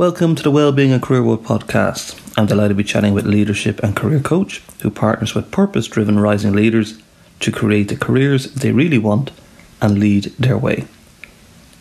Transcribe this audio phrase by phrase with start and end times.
[0.00, 2.18] Welcome to the Wellbeing and Career World podcast.
[2.38, 6.18] I'm delighted to be chatting with leadership and career coach who partners with purpose driven
[6.18, 7.02] rising leaders
[7.40, 9.30] to create the careers they really want
[9.78, 10.86] and lead their way.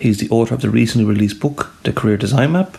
[0.02, 2.78] He's the author of the recently released book, The Career Design Map,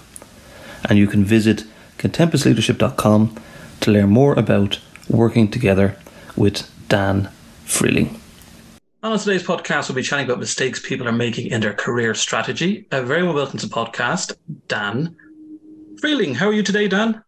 [0.87, 1.65] and you can visit
[1.97, 3.35] contempusleadership.com
[3.81, 4.79] to learn more about
[5.09, 5.97] working together
[6.37, 7.31] with Dan
[7.65, 8.15] Freehling.
[9.03, 12.87] On today's podcast, we'll be chatting about mistakes people are making in their career strategy.
[12.93, 14.37] A very well welcome to the podcast,
[14.69, 15.17] Dan
[16.01, 16.35] Freehling.
[16.35, 17.23] How are you today, Dan?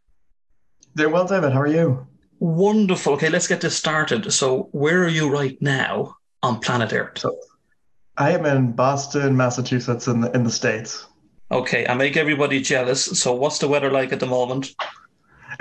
[0.97, 1.53] Doing well, David.
[1.53, 2.07] How are you?
[2.39, 3.15] Wonderful.
[3.15, 4.33] Okay, let's get this started.
[4.33, 7.19] So, where are you right now on planet Earth?
[7.19, 7.37] So,
[8.17, 11.07] I am in Boston, Massachusetts, in the in the states.
[11.51, 13.05] Okay, I make everybody jealous.
[13.05, 14.75] So, what's the weather like at the moment?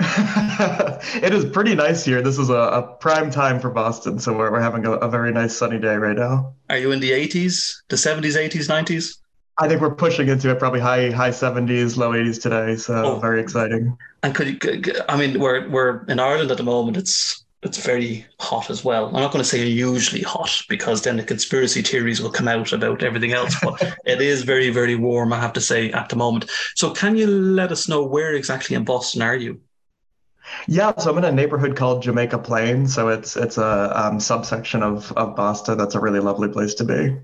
[0.00, 2.22] it is pretty nice here.
[2.22, 5.32] This is a, a, prime time for Boston, so we're, we're having a, a, very
[5.32, 6.54] nice sunny day right now.
[6.70, 9.18] Are you in the 80s, the 70s, 80s, 90s?
[9.62, 12.74] I think we're pushing into it, probably high high 70s, low 80s today.
[12.74, 13.18] So oh.
[13.20, 13.96] very exciting.
[14.24, 14.94] And could you?
[15.08, 16.96] I mean, we're we're in Ireland at the moment.
[16.96, 19.06] It's it's very hot as well.
[19.06, 22.72] I'm not going to say usually hot because then the conspiracy theories will come out
[22.72, 23.54] about everything else.
[23.62, 25.32] But it is very very warm.
[25.32, 26.50] I have to say at the moment.
[26.74, 29.60] So can you let us know where exactly in Boston are you?
[30.66, 32.88] Yeah, so I'm in a neighborhood called Jamaica Plain.
[32.88, 35.78] So it's it's a um, subsection of of Boston.
[35.78, 37.16] That's a really lovely place to be.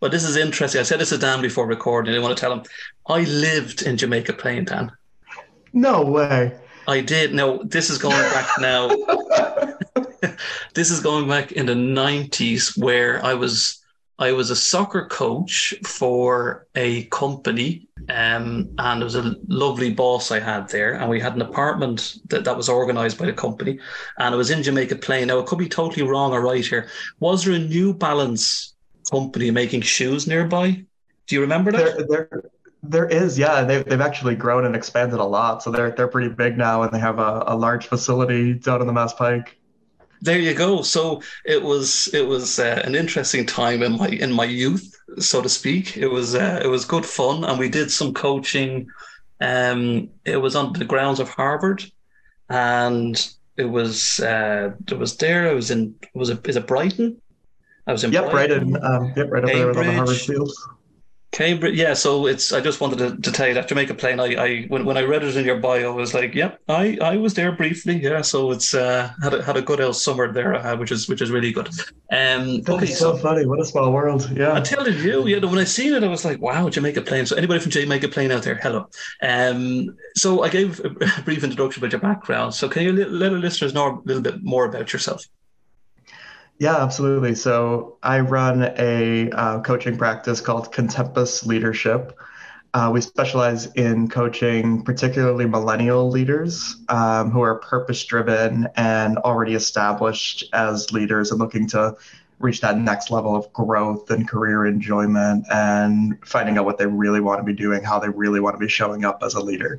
[0.00, 0.80] Well, this is interesting.
[0.80, 2.14] I said this to Dan before recording.
[2.14, 2.62] I want to tell him
[3.08, 4.92] I lived in Jamaica Plain, Dan.
[5.72, 6.58] No way.
[6.86, 7.34] I did.
[7.34, 8.88] No, this is going back now.
[10.74, 13.84] this is going back in the 90s where I was
[14.18, 20.30] I was a soccer coach for a company, um, and it was a lovely boss
[20.30, 20.94] I had there.
[20.94, 23.80] And we had an apartment that, that was organized by the company,
[24.18, 25.26] and it was in Jamaica Plain.
[25.26, 26.88] Now, it could be totally wrong or right here.
[27.18, 28.73] Was there a New Balance
[29.10, 30.84] company making shoes nearby?
[31.26, 31.96] Do you remember that?
[31.96, 32.50] There, there,
[32.82, 33.64] there is, yeah.
[33.64, 35.62] They've, they've actually grown and expanded a lot.
[35.62, 38.86] So they're, they're pretty big now, and they have a, a large facility down in
[38.86, 39.56] the Mass Pike
[40.24, 40.82] there you go.
[40.82, 45.42] So it was it was uh, an interesting time in my in my youth, so
[45.42, 45.96] to speak.
[45.96, 48.88] It was uh, it was good fun, and we did some coaching.
[49.40, 51.84] Um, it was on the grounds of Harvard,
[52.48, 53.14] and
[53.56, 55.50] it was uh, it was there.
[55.50, 57.20] I was in was it is it Brighton?
[57.86, 58.72] I was in yep, Brighton.
[58.72, 60.68] Brighton um, yep, right over there on the Harvard fields.
[61.34, 61.94] Cambridge, yeah.
[61.94, 62.52] So it's.
[62.52, 64.20] I just wanted to, to tell you that Jamaica Plain.
[64.20, 66.96] I, I when, when I read it in your bio, I was like, yep, I,
[67.02, 68.00] I was there briefly.
[68.00, 68.22] Yeah.
[68.22, 71.20] So it's uh, had a, had a good old summer there, uh, which is which
[71.20, 71.68] is really good.
[72.12, 73.46] Um, that okay, so, so, funny.
[73.46, 74.30] What a small world.
[74.30, 74.52] Yeah.
[74.52, 75.44] I'm telling you, yeah.
[75.44, 77.26] When I seen it, I was like, wow, Jamaica Plain.
[77.26, 78.88] So anybody from Jamaica Plain out there, hello.
[79.20, 80.90] Um, so I gave a
[81.24, 82.54] brief introduction about your background.
[82.54, 85.26] So can you let our listeners know a little bit more about yourself?
[86.58, 87.34] Yeah, absolutely.
[87.34, 92.16] So I run a uh, coaching practice called Contempus Leadership.
[92.72, 99.54] Uh, we specialize in coaching particularly millennial leaders um, who are purpose driven and already
[99.54, 101.96] established as leaders and looking to
[102.38, 107.20] reach that next level of growth and career enjoyment and finding out what they really
[107.20, 109.78] want to be doing, how they really want to be showing up as a leader.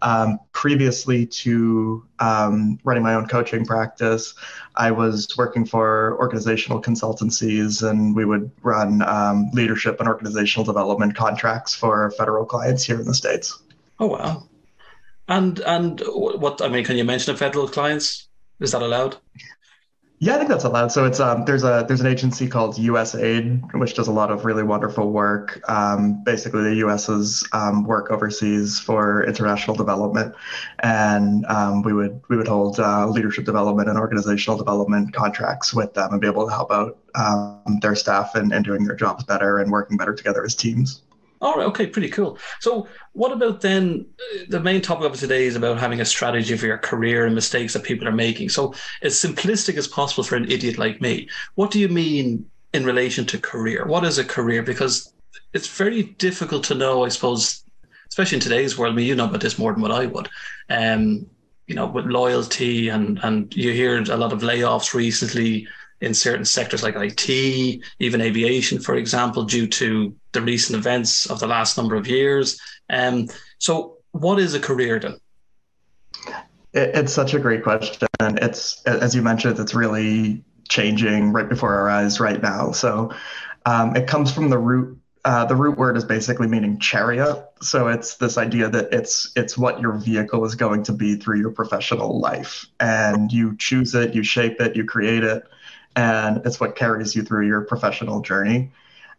[0.00, 4.34] Um, previously to um, running my own coaching practice,
[4.76, 11.16] I was working for organizational consultancies and we would run um, leadership and organizational development
[11.16, 13.60] contracts for federal clients here in the States.
[13.98, 14.48] Oh, wow.
[15.26, 18.28] And and what I mean, can you mention the federal clients?
[18.60, 19.16] Is that allowed?
[20.20, 20.90] Yeah, I think that's allowed.
[20.90, 24.44] So it's um, there's a there's an agency called USAID, which does a lot of
[24.44, 25.60] really wonderful work.
[25.70, 30.34] Um, basically, the US's um, work overseas for international development,
[30.80, 35.94] and um, we would we would hold uh, leadership development and organizational development contracts with
[35.94, 39.22] them and be able to help out um, their staff and, and doing their jobs
[39.22, 41.02] better and working better together as teams.
[41.40, 41.66] All right.
[41.66, 41.86] Okay.
[41.86, 42.38] Pretty cool.
[42.60, 44.06] So, what about then?
[44.18, 47.34] Uh, the main topic of today is about having a strategy for your career and
[47.34, 48.48] mistakes that people are making.
[48.48, 52.84] So, as simplistic as possible for an idiot like me, what do you mean in
[52.84, 53.86] relation to career?
[53.86, 54.62] What is a career?
[54.62, 55.12] Because
[55.52, 57.64] it's very difficult to know, I suppose,
[58.08, 58.92] especially in today's world.
[58.92, 60.28] I mean, you know about this more than what I would.
[60.68, 61.26] Um,
[61.66, 65.68] you know, with loyalty and and you hear a lot of layoffs recently
[66.00, 71.40] in certain sectors like IT, even aviation, for example, due to the recent events of
[71.40, 72.60] the last number of years.
[72.90, 73.28] Um,
[73.58, 75.18] so, what is a career then?
[76.72, 78.06] It's such a great question.
[78.20, 82.72] And it's, as you mentioned, it's really changing right before our eyes right now.
[82.72, 83.12] So,
[83.66, 84.98] um, it comes from the root.
[85.24, 87.44] Uh, the root word is basically meaning chariot.
[87.60, 91.40] So it's this idea that it's it's what your vehicle is going to be through
[91.40, 95.42] your professional life, and you choose it, you shape it, you create it,
[95.98, 98.70] and it's what carries you through your professional journey.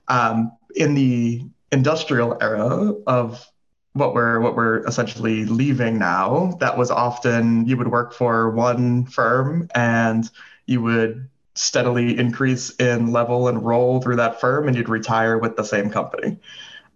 [0.07, 1.43] Um, in the
[1.73, 3.45] industrial era of
[3.93, 9.05] what we're what we're essentially leaving now that was often you would work for one
[9.05, 10.29] firm and
[10.67, 15.57] you would steadily increase in level and role through that firm and you'd retire with
[15.57, 16.37] the same company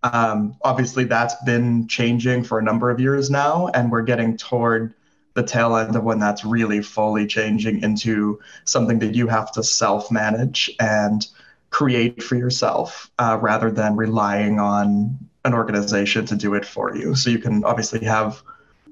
[0.03, 4.93] um, obviously that's been changing for a number of years now and we're getting toward
[5.33, 9.63] the tail end of when that's really fully changing into something that you have to
[9.63, 11.27] self manage and
[11.69, 17.15] create for yourself uh, rather than relying on an organization to do it for you.
[17.15, 18.43] So you can obviously have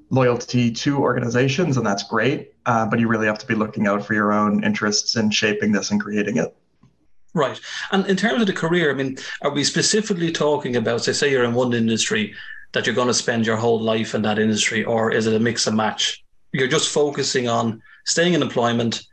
[0.09, 4.05] loyalty to organizations, and that's great, uh, but you really have to be looking out
[4.05, 6.55] for your own interests in shaping this and creating it.
[7.33, 7.59] Right.
[7.91, 11.31] And in terms of the career, I mean, are we specifically talking about, say, say
[11.31, 12.33] you're in one industry
[12.73, 15.39] that you're going to spend your whole life in that industry, or is it a
[15.39, 16.20] mix and match?
[16.53, 19.03] You're just focusing on staying in employment,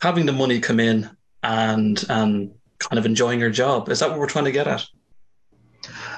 [0.00, 1.10] having the money come in,
[1.42, 3.88] and and kind of enjoying your job.
[3.88, 4.86] Is that what we're trying to get at?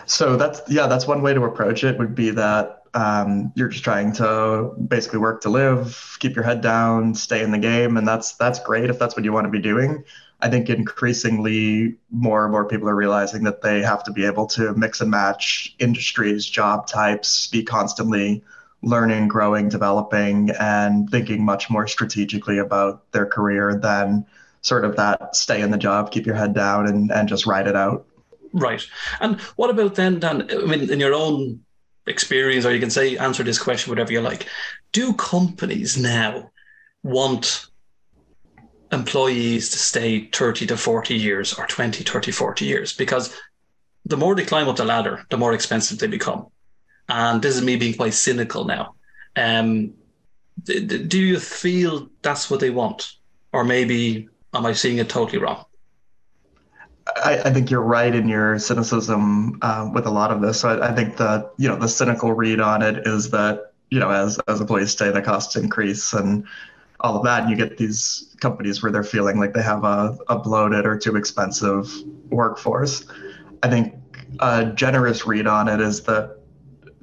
[0.06, 1.98] So that's yeah, that's one way to approach it.
[1.98, 6.60] Would be that um, you're just trying to basically work to live, keep your head
[6.60, 9.50] down, stay in the game, and that's that's great if that's what you want to
[9.50, 10.04] be doing.
[10.40, 14.46] I think increasingly more and more people are realizing that they have to be able
[14.48, 18.42] to mix and match industries, job types, be constantly
[18.82, 24.26] learning, growing, developing, and thinking much more strategically about their career than
[24.60, 27.66] sort of that stay in the job, keep your head down, and, and just ride
[27.66, 28.06] it out.
[28.52, 28.84] Right.
[29.20, 30.48] And what about then, Dan?
[30.50, 31.60] I mean, in your own
[32.06, 34.46] experience, or you can say, answer this question, whatever you like.
[34.92, 36.50] Do companies now
[37.02, 37.66] want
[38.90, 42.92] employees to stay 30 to 40 years or 20, 30, 40 years?
[42.92, 43.36] Because
[44.04, 46.46] the more they climb up the ladder, the more expensive they become.
[47.08, 48.94] And this is me being quite cynical now.
[49.36, 49.94] Um,
[50.64, 53.14] do you feel that's what they want?
[53.52, 55.64] Or maybe am I seeing it totally wrong?
[57.16, 60.60] I, I, think you're right in your cynicism um, with a lot of this.
[60.60, 63.98] So I, I, think the you know the cynical read on it is that you
[63.98, 66.46] know as as employees stay, the costs increase and
[67.00, 70.16] all of that, and you get these companies where they're feeling like they have a,
[70.28, 71.92] a bloated or too expensive
[72.30, 73.04] workforce.
[73.64, 73.94] I think
[74.38, 76.38] a generous read on it is that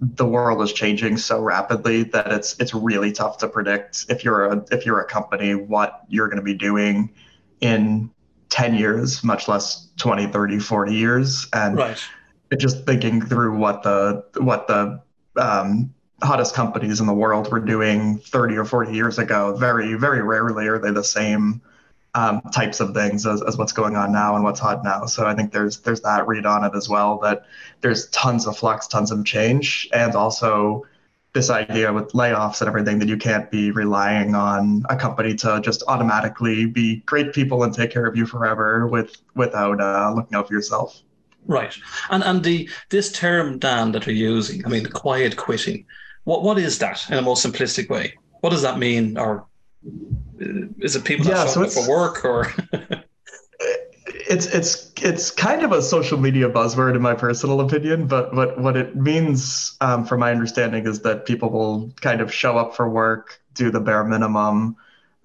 [0.02, 4.46] the world is changing so rapidly that it's it's really tough to predict if you're
[4.46, 7.10] a if you're a company what you're going to be doing
[7.62, 8.10] in
[8.50, 11.48] 10 years, much less 20, 30, 40 years.
[11.54, 12.04] And right.
[12.58, 15.02] just thinking through what the what the
[15.38, 20.22] um, hottest companies in the world were doing 30 or 40 years ago, very, very
[20.22, 21.62] rarely are they the same
[22.16, 25.06] um, types of things as, as what's going on now and what's hot now.
[25.06, 27.46] So I think there's there's that read on it as well that
[27.82, 30.86] there's tons of flux, tons of change, and also
[31.34, 35.62] this idea with layoffs and everything that you can't be relying on a company to
[35.62, 40.36] just automatically be great people and take care of you forever with without uh, looking
[40.36, 41.02] out for yourself.
[41.46, 41.76] Right,
[42.10, 45.86] and and the this term Dan that you're using, I mean, quiet quitting.
[46.24, 48.16] What what is that in a most simplistic way?
[48.42, 49.46] What does that mean, or
[50.80, 52.52] is it people yeah, so for work or?
[54.30, 58.60] it's it's it's kind of a social media buzzword in my personal opinion, but what
[58.60, 62.76] what it means, um, from my understanding, is that people will kind of show up
[62.76, 64.76] for work, do the bare minimum,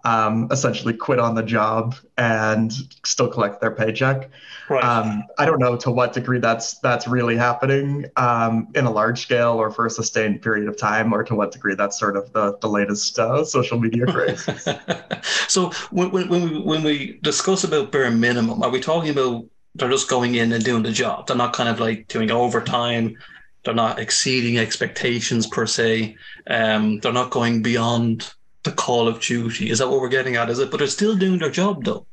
[0.05, 2.73] um, essentially quit on the job and
[3.05, 4.31] still collect their paycheck.
[4.69, 4.85] Right.
[4.85, 9.21] Um, I don't know to what degree that's that's really happening um, in a large
[9.23, 12.33] scale or for a sustained period of time, or to what degree that's sort of
[12.33, 14.47] the the latest uh, social media craze.
[15.49, 19.47] so when, when, when we when we discuss about bare minimum, are we talking about
[19.75, 21.26] they're just going in and doing the job?
[21.26, 23.17] They're not kind of like doing overtime.
[23.64, 26.17] They're not exceeding expectations per se.
[26.47, 29.71] Um, they're not going beyond the call of duty.
[29.71, 30.50] Is that what we're getting at?
[30.50, 30.71] Is it?
[30.71, 32.06] But they're still doing their job though.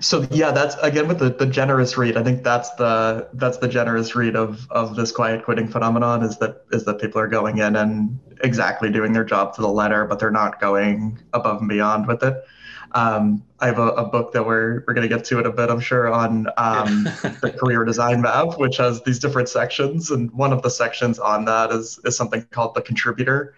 [0.00, 2.16] So yeah, that's again with the, the generous read.
[2.16, 6.38] I think that's the that's the generous read of of this quiet quitting phenomenon is
[6.38, 10.04] that is that people are going in and exactly doing their job to the letter,
[10.04, 12.44] but they're not going above and beyond with it.
[12.94, 15.50] Um, I have a, a, book that we're we're going to get to in a
[15.50, 17.04] bit, I'm sure, on um,
[17.40, 21.46] the career design map, which has these different sections, and one of the sections on
[21.46, 23.54] that is is something called the contributor,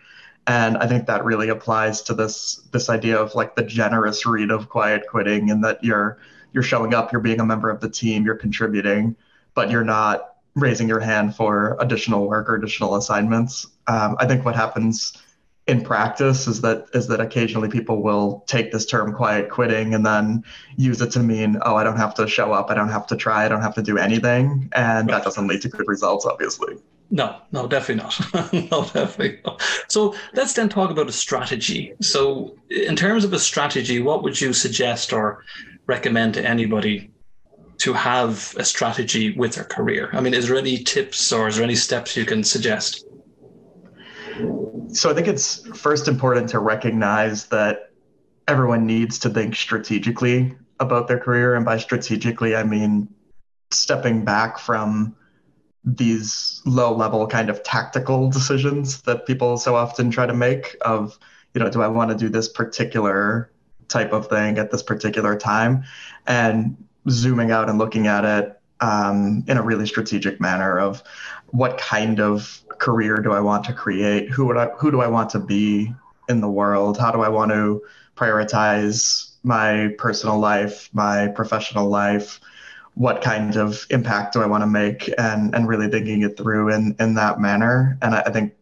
[0.47, 4.51] and i think that really applies to this this idea of like the generous read
[4.51, 6.19] of quiet quitting and that you're
[6.53, 9.17] you're showing up you're being a member of the team you're contributing
[9.55, 13.67] but you're not raising your hand for additional work or additional assignments.
[13.87, 15.21] Um, i think what happens
[15.67, 20.05] in practice is that is that occasionally people will take this term quiet quitting and
[20.05, 20.45] then
[20.77, 23.17] use it to mean oh i don't have to show up i don't have to
[23.17, 24.69] try i don't have to do anything.
[24.75, 26.77] And that doesn't lead to good results obviously
[27.11, 28.53] no, no, definitely not.
[28.71, 29.63] no, definitely not.
[29.89, 31.93] So let's then talk about a strategy.
[32.01, 35.45] So, in terms of a strategy, what would you suggest or
[35.87, 37.11] recommend to anybody
[37.79, 40.11] to have a strategy with their career?
[40.13, 43.05] I mean, is there any tips or is there any steps you can suggest?
[44.89, 47.91] So I think it's first important to recognize that
[48.49, 51.55] everyone needs to think strategically about their career.
[51.55, 53.09] And by strategically, I mean
[53.71, 55.17] stepping back from
[55.85, 61.19] these low level kind of tactical decisions that people so often try to make of,
[61.53, 63.51] you know, do I want to do this particular
[63.89, 65.85] type of thing at this particular time?
[66.27, 66.77] And
[67.09, 71.03] zooming out and looking at it um, in a really strategic manner of
[71.49, 74.31] what kind of career do I want to create?
[74.31, 75.95] Who would I, who do I want to be
[76.29, 76.99] in the world?
[76.99, 77.83] How do I want to
[78.17, 82.41] prioritize my personal life, my professional life?
[82.95, 85.13] What kind of impact do I want to make?
[85.19, 87.99] And and really thinking it through in in that manner.
[88.03, 88.55] And I, I think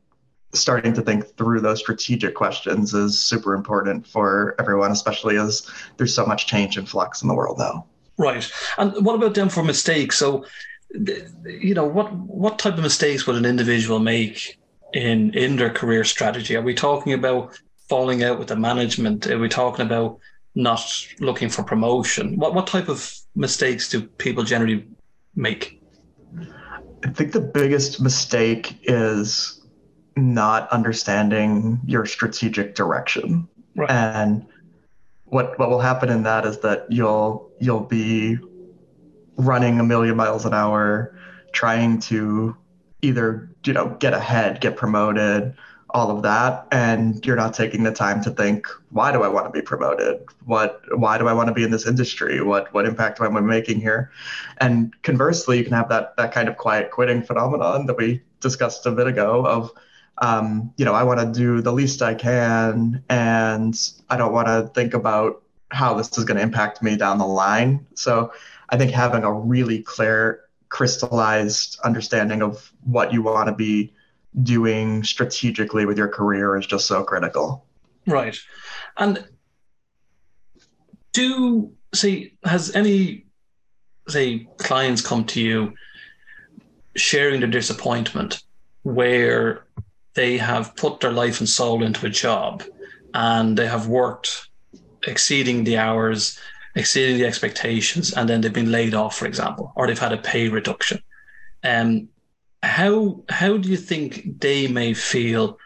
[0.54, 6.14] starting to think through those strategic questions is super important for everyone, especially as there's
[6.14, 7.86] so much change and flux in the world now.
[8.18, 8.50] Right.
[8.78, 10.18] And what about them for mistakes?
[10.18, 10.44] So,
[11.44, 14.58] you know, what what type of mistakes would an individual make
[14.92, 16.54] in in their career strategy?
[16.56, 17.58] Are we talking about
[17.88, 19.26] falling out with the management?
[19.26, 20.18] Are we talking about
[20.54, 20.82] not
[21.18, 22.36] looking for promotion?
[22.36, 24.86] What what type of mistakes do people generally
[25.34, 25.80] make?
[27.04, 29.60] I think the biggest mistake is
[30.16, 33.48] not understanding your strategic direction.
[33.74, 33.90] Right.
[33.90, 34.46] And
[35.24, 38.38] what what will happen in that is that you'll you'll be
[39.36, 41.18] running a million miles an hour
[41.52, 42.56] trying to
[43.00, 45.54] either you know get ahead get promoted
[45.92, 49.46] all of that and you're not taking the time to think why do i want
[49.46, 50.24] to be promoted?
[50.44, 52.42] What why do i want to be in this industry?
[52.42, 54.10] What what impact am i making here?
[54.58, 58.86] And conversely you can have that that kind of quiet quitting phenomenon that we discussed
[58.86, 59.72] a bit ago of
[60.18, 63.74] um, you know, I want to do the least I can, and
[64.10, 67.26] I don't want to think about how this is going to impact me down the
[67.26, 67.86] line.
[67.94, 68.32] So
[68.68, 73.94] I think having a really clear, crystallized understanding of what you want to be
[74.40, 77.66] doing strategically with your career is just so critical.
[78.06, 78.36] Right.
[78.96, 79.24] And
[81.12, 83.26] do say has any
[84.08, 85.74] say clients come to you
[86.96, 88.42] sharing their disappointment
[88.82, 89.66] where
[90.14, 92.62] they have put their life and soul into a job
[93.14, 94.48] and they have worked
[95.06, 96.38] exceeding the hours,
[96.74, 100.18] exceeding the expectations, and then they've been laid off, for example, or they've had a
[100.18, 101.02] pay reduction.
[101.64, 102.08] Um,
[102.62, 105.58] how how do you think they may feel?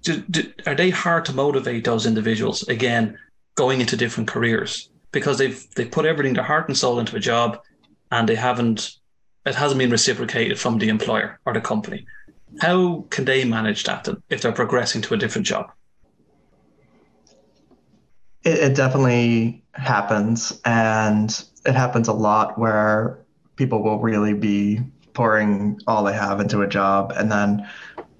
[0.00, 3.18] Do, do, are they hard to motivate those individuals again
[3.54, 7.20] going into different careers because they've they put everything their heart and soul into a
[7.20, 7.60] job
[8.10, 8.98] and they haven't
[9.46, 12.06] it hasn't been reciprocated from the employer or the company
[12.60, 15.72] how can they manage that if they're progressing to a different job?
[18.44, 23.24] It, it definitely happens, and it happens a lot where
[23.56, 24.80] people will really be
[25.14, 27.68] pouring all they have into a job, and then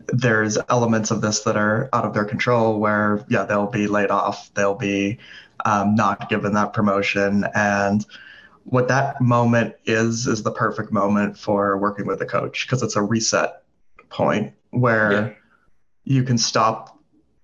[0.09, 4.11] there's elements of this that are out of their control where yeah they'll be laid
[4.11, 5.19] off they'll be
[5.65, 8.05] um, not given that promotion and
[8.65, 12.97] what that moment is is the perfect moment for working with a coach because it's
[12.97, 13.63] a reset
[14.11, 15.33] point where yeah.
[16.05, 16.99] you can stop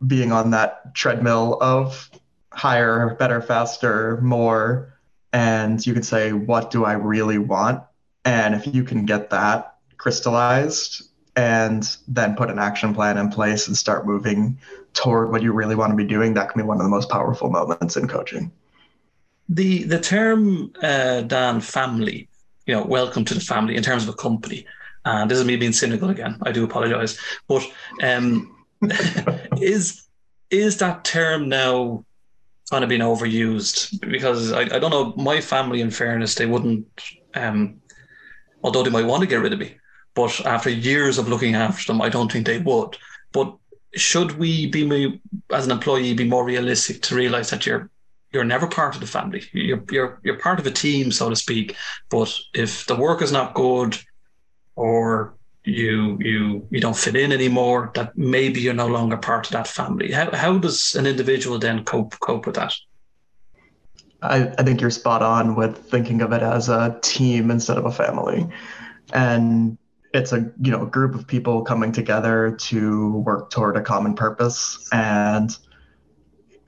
[0.07, 2.11] being on that treadmill of
[2.53, 4.99] higher, better, faster, more,
[5.33, 7.83] and you can say, what do I really want?
[8.25, 13.67] And if you can get that crystallized and then put an action plan in place
[13.67, 14.59] and start moving
[14.93, 17.09] toward what you really want to be doing, that can be one of the most
[17.09, 18.51] powerful moments in coaching.
[19.49, 22.29] The the term uh, Dan family,
[22.67, 24.67] you know, welcome to the family in terms of a company.
[25.05, 26.39] And this is me being cynical again.
[26.43, 27.63] I do apologize, but
[28.03, 28.55] um,
[29.61, 30.07] is
[30.51, 32.05] is that term now
[32.71, 34.01] kind of being overused?
[34.09, 35.15] Because I, I don't know.
[35.17, 36.87] My family, in fairness, they wouldn't.
[37.35, 37.80] Um,
[38.63, 39.77] although they might want to get rid of me,
[40.15, 42.97] but after years of looking after them, I don't think they would.
[43.33, 43.57] But
[43.95, 47.91] should we be, as an employee, be more realistic to realize that you're
[48.33, 49.43] you're never part of the family.
[49.53, 51.77] You're you're you're part of a team, so to speak.
[52.11, 53.99] But if the work is not good,
[54.77, 59.53] or you you you don't fit in anymore that maybe you're no longer part of
[59.53, 62.73] that family how, how does an individual then cope cope with that
[64.23, 67.87] I, I think you're spot on with thinking of it as a team instead of
[67.87, 68.49] a family
[69.13, 69.79] and
[70.13, 74.89] it's a you know group of people coming together to work toward a common purpose
[74.93, 75.57] and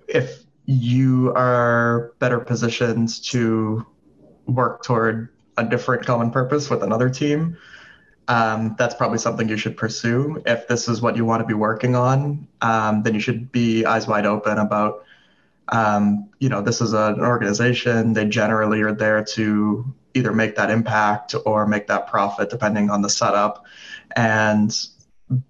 [0.08, 3.84] if you are better positioned to
[4.46, 5.28] work toward
[5.58, 7.56] a different common purpose with another team
[8.28, 10.42] um, that's probably something you should pursue.
[10.46, 13.84] If this is what you want to be working on, um, then you should be
[13.84, 15.04] eyes wide open about,
[15.68, 18.12] um, you know, this is an organization.
[18.12, 23.02] They generally are there to either make that impact or make that profit, depending on
[23.02, 23.64] the setup.
[24.16, 24.74] And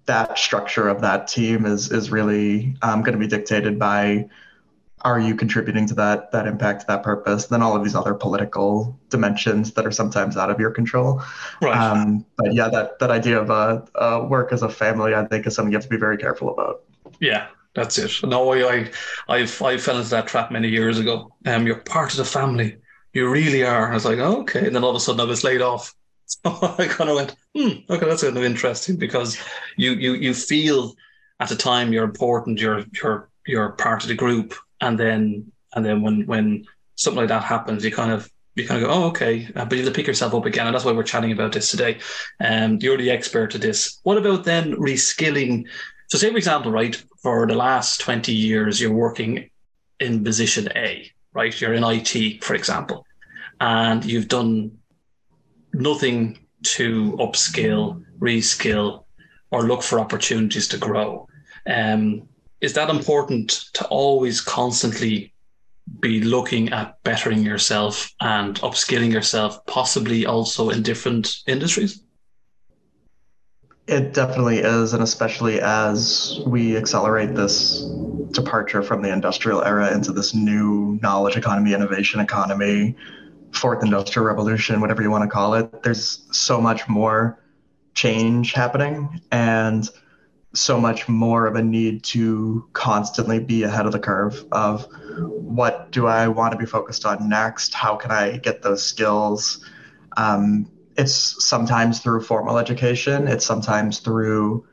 [0.05, 4.29] that structure of that team is is really um, going to be dictated by
[5.01, 8.97] are you contributing to that that impact that purpose then all of these other political
[9.09, 11.21] dimensions that are sometimes out of your control
[11.61, 15.25] right um, but yeah that that idea of uh, uh, work as a family i
[15.25, 16.83] think is something you have to be very careful about
[17.19, 18.11] yeah that's it.
[18.23, 18.89] No i
[19.27, 21.33] i I've fell into that trap many years ago.
[21.45, 22.77] Um you're part of the family.
[23.13, 23.91] You really are.
[23.91, 24.65] I was like oh, okay.
[24.65, 25.93] And then all of a sudden i was laid off.
[26.25, 29.37] So I kind of went, hmm, okay, that's kind of interesting because
[29.77, 30.95] you you you feel
[31.39, 35.85] at the time you're important, you're you're you're part of the group, and then and
[35.85, 36.65] then when when
[36.95, 39.77] something like that happens, you kind of you kind of go, oh, okay, uh, but
[39.77, 41.99] you have to pick yourself up again, and that's why we're chatting about this today.
[42.39, 43.99] Um, you're the expert at this.
[44.03, 45.67] What about then reskilling?
[46.13, 49.49] So, say for example, right, for the last twenty years, you're working
[49.99, 51.59] in position A, right?
[51.59, 53.03] You're in IT, for example,
[53.59, 54.77] and you've done
[55.73, 59.05] nothing to upskill, reskill,
[59.49, 61.27] or look for opportunities to grow.
[61.65, 62.29] Um,
[62.61, 65.33] is that important to always constantly
[65.99, 72.03] be looking at bettering yourself and upskilling yourself, possibly also in different industries?
[73.85, 77.81] It definitely is, and especially as we accelerate this
[78.31, 82.95] departure from the industrial era into this new knowledge economy, innovation economy,
[83.51, 87.39] fourth industrial revolution, whatever you want to call it, there's so much more
[87.93, 89.89] change happening and
[90.53, 94.87] so much more of a need to constantly be ahead of the curve of
[95.17, 97.73] what do I want to be focused on next?
[97.73, 99.65] How can I get those skills?
[100.15, 104.65] Um, it's sometimes through formal education, it's sometimes through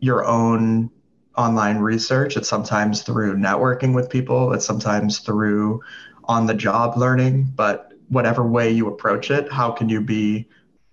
[0.00, 0.90] your own
[1.36, 5.82] online research, it's sometimes through networking with people, it's sometimes through
[6.24, 7.52] on the job learning.
[7.54, 10.46] But whatever way you approach it, how can you be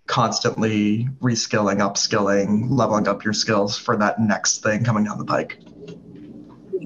[0.07, 5.59] constantly reskilling, upskilling, leveling up your skills for that next thing coming down the pike?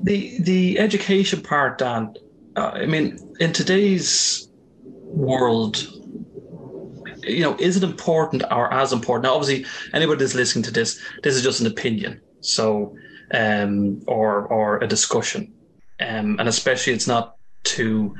[0.04, 2.16] The the education part, Dan.
[2.56, 4.48] Uh, I mean, in today's
[4.84, 5.95] world,
[7.26, 9.24] you know, is it important or as important?
[9.24, 12.96] Now, obviously, anybody that's listening to this, this is just an opinion, so
[13.34, 15.54] um, or or a discussion,
[16.00, 17.36] um, and especially it's not
[17.66, 18.16] to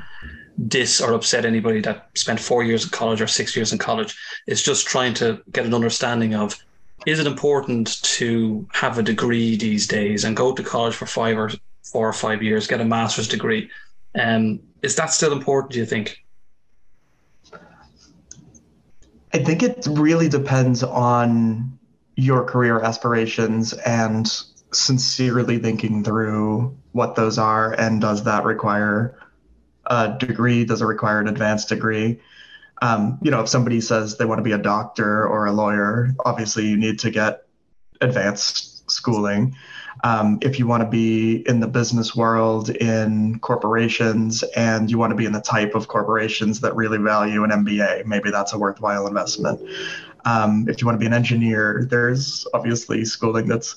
[0.68, 4.16] diss or upset anybody that spent four years in college or six years in college.
[4.46, 6.56] It's just trying to get an understanding of
[7.04, 11.38] is it important to have a degree these days and go to college for five
[11.38, 11.50] or
[11.84, 13.70] four or five years, get a master's degree?
[14.18, 16.25] Um, is that still important, do you think?
[19.36, 21.78] I think it really depends on
[22.14, 24.26] your career aspirations and
[24.72, 29.18] sincerely thinking through what those are and does that require
[29.84, 30.64] a degree?
[30.64, 32.18] Does it require an advanced degree?
[32.80, 36.14] Um, you know, if somebody says they want to be a doctor or a lawyer,
[36.24, 37.42] obviously you need to get
[38.00, 39.54] advanced schooling.
[40.04, 45.10] Um, if you want to be in the business world, in corporations, and you want
[45.10, 48.58] to be in the type of corporations that really value an MBA, maybe that's a
[48.58, 49.60] worthwhile investment.
[50.24, 53.76] Um, if you want to be an engineer, there's obviously schooling that's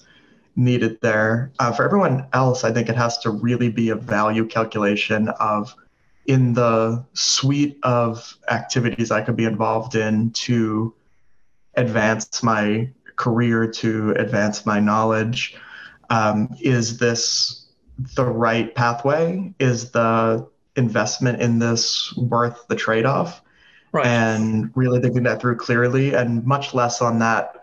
[0.56, 1.52] needed there.
[1.60, 5.74] Uh, for everyone else, I think it has to really be a value calculation of
[6.26, 10.94] in the suite of activities I could be involved in to
[11.76, 15.56] advance my career, to advance my knowledge,
[16.10, 17.68] um, is this
[18.16, 19.54] the right pathway?
[19.60, 23.42] Is the investment in this worth the trade off?
[23.92, 24.06] Right.
[24.06, 27.56] And really thinking that through clearly, and much less on that.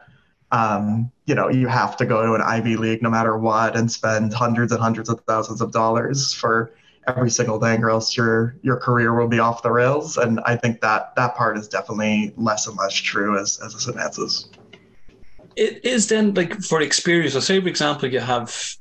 [0.53, 3.91] Um, you know, you have to go to an Ivy League no matter what and
[3.91, 6.73] spend hundreds and hundreds of thousands of dollars for
[7.07, 10.57] every single thing or else your your career will be off the rails and i
[10.57, 14.49] think that that part is definitely less and less true as as this advances
[15.57, 17.33] it is then like for experience.
[17.33, 18.77] So say for example you have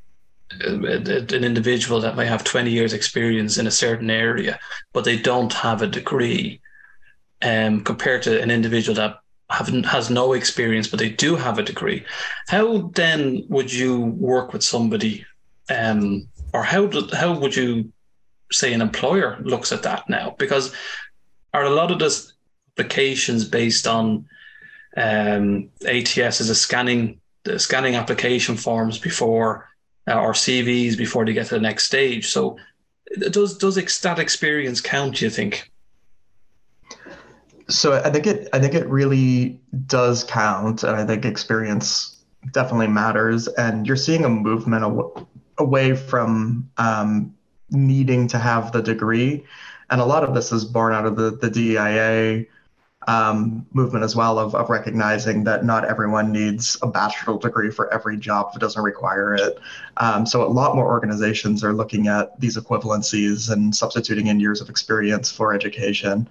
[0.61, 4.59] an individual that may have 20 years experience in a certain area
[4.93, 6.61] but they don't have a degree
[7.41, 12.05] um, compared to an individual that has no experience but they do have a degree.
[12.47, 15.25] How then would you work with somebody
[15.69, 17.91] um, or how do, how would you
[18.51, 20.35] say an employer looks at that now?
[20.37, 20.73] Because
[21.53, 22.33] are a lot of the
[22.73, 24.27] applications based on
[24.95, 29.69] um, ATS as a scanning the scanning application forms before
[30.07, 32.27] uh, or CVs before they get to the next stage.
[32.27, 32.57] So
[33.17, 35.17] does does that experience count?
[35.17, 35.71] Do you think?
[37.67, 42.17] So I think it I think it really does count, and I think experience
[42.51, 43.47] definitely matters.
[43.47, 44.83] And you're seeing a movement
[45.57, 47.33] away from um,
[47.69, 49.45] needing to have the degree.
[49.89, 52.47] And a lot of this is born out of the, the DEIA
[53.07, 57.93] um, movement as well of, of recognizing that not everyone needs a bachelor degree for
[57.93, 59.59] every job that doesn't require it.
[59.97, 64.61] Um, so a lot more organizations are looking at these equivalencies and substituting in years
[64.61, 66.27] of experience for education.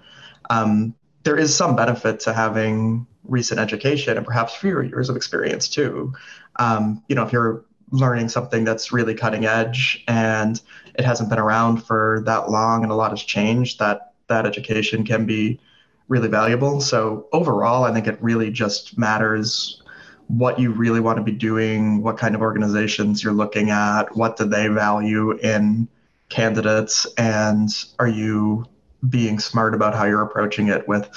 [0.49, 5.67] Um, there is some benefit to having recent education and perhaps fewer years of experience
[5.67, 6.13] too.
[6.57, 10.61] Um, you know, if you're learning something that's really cutting edge and
[10.95, 15.05] it hasn't been around for that long and a lot has changed, that that education
[15.05, 15.59] can be
[16.07, 16.81] really valuable.
[16.81, 19.81] So overall, I think it really just matters
[20.27, 24.37] what you really want to be doing, what kind of organizations you're looking at, what
[24.37, 25.87] do they value in
[26.29, 28.65] candidates, and are you
[29.09, 31.09] being smart about how you're approaching it with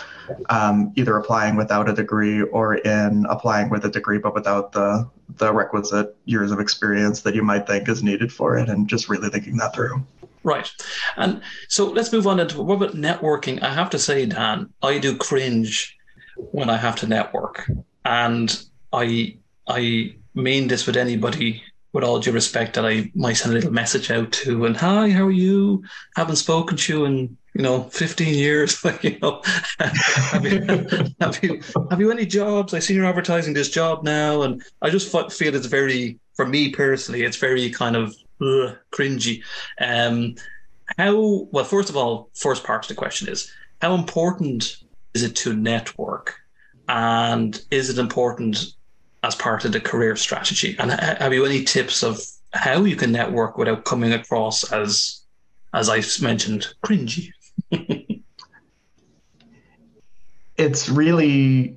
[0.51, 5.09] um, either applying without a degree or in applying with a degree but without the
[5.37, 9.09] the requisite years of experience that you might think is needed for it and just
[9.09, 10.05] really thinking that through
[10.49, 10.71] Right.
[11.19, 13.63] And so let's move on into what about networking?
[13.63, 15.95] I have to say, Dan, I do cringe
[16.37, 17.71] when I have to network.
[18.07, 18.59] And
[18.91, 23.57] I I mean this with anybody with all due respect that I might send a
[23.57, 25.83] little message out to and hi, how are you?
[26.17, 28.83] Haven't spoken to you in, you know, 15 years.
[28.85, 29.43] Like, you know,
[29.79, 30.61] have you,
[31.21, 32.73] have you have you any jobs?
[32.73, 34.41] I see you're advertising this job now.
[34.41, 39.43] And I just feel it's very for me personally, it's very kind of ugh, cringy.
[39.81, 40.37] Um,
[40.97, 41.65] how well?
[41.65, 44.79] First of all, first part of the question is how important
[45.15, 46.35] is it to network,
[46.89, 48.75] and is it important
[49.23, 50.77] as part of the career strategy?
[50.79, 52.21] And have you any tips of
[52.53, 55.23] how you can network without coming across as,
[55.75, 57.33] as I mentioned, cringy?
[60.57, 61.77] it's really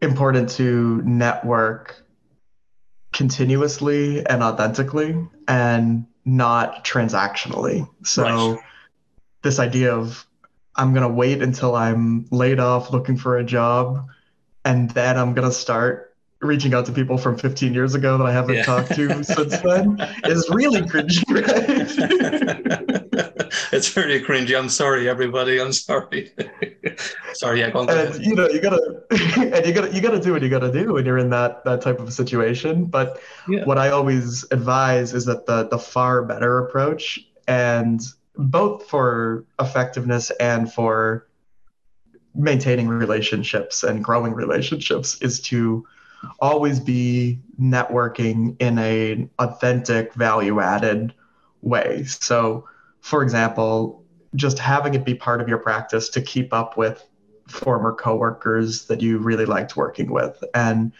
[0.00, 2.02] important to network
[3.12, 5.16] continuously and authentically
[5.48, 7.88] and not transactionally.
[8.04, 8.58] So right.
[9.42, 10.26] this idea of
[10.76, 14.06] I'm going to wait until I'm laid off looking for a job
[14.64, 16.03] and then I'm going to start
[16.44, 18.64] reaching out to people from 15 years ago that I haven't yeah.
[18.64, 23.34] talked to since then is really cringy, right?
[23.72, 24.58] it's very cringy.
[24.58, 25.60] I'm sorry, everybody.
[25.60, 26.32] I'm sorry.
[27.34, 27.90] sorry, yeah, go on.
[27.90, 30.94] and you know, you gotta and you gotta you gotta do what you gotta do
[30.94, 32.84] when you're in that that type of situation.
[32.84, 33.64] But yeah.
[33.64, 38.00] what I always advise is that the the far better approach and
[38.36, 41.28] both for effectiveness and for
[42.34, 45.86] maintaining relationships and growing relationships is to
[46.40, 51.14] always be networking in a authentic value added
[51.62, 52.04] way.
[52.04, 52.66] So
[53.04, 54.02] for example
[54.34, 57.06] just having it be part of your practice to keep up with
[57.48, 60.90] former coworkers that you really liked working with and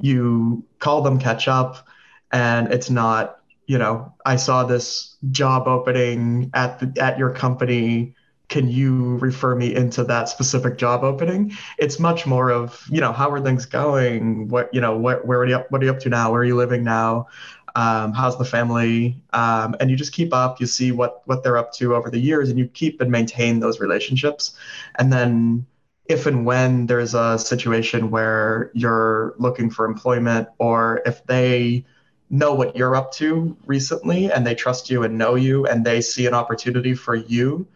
[0.00, 1.84] you call them catch up
[2.30, 8.14] and it's not you know i saw this job opening at the, at your company
[8.48, 11.52] can you refer me into that specific job opening?
[11.78, 14.48] It's much more of you know how are things going?
[14.48, 16.32] What you know what where are you up what are you up to now?
[16.32, 17.28] Where are you living now?
[17.74, 19.22] Um, how's the family?
[19.32, 20.60] Um, and you just keep up.
[20.60, 23.60] You see what what they're up to over the years and you keep and maintain
[23.60, 24.56] those relationships.
[24.98, 25.66] And then
[26.06, 31.84] if and when there's a situation where you're looking for employment or if they
[32.30, 36.00] know what you're up to recently and they trust you and know you and they
[36.00, 37.66] see an opportunity for you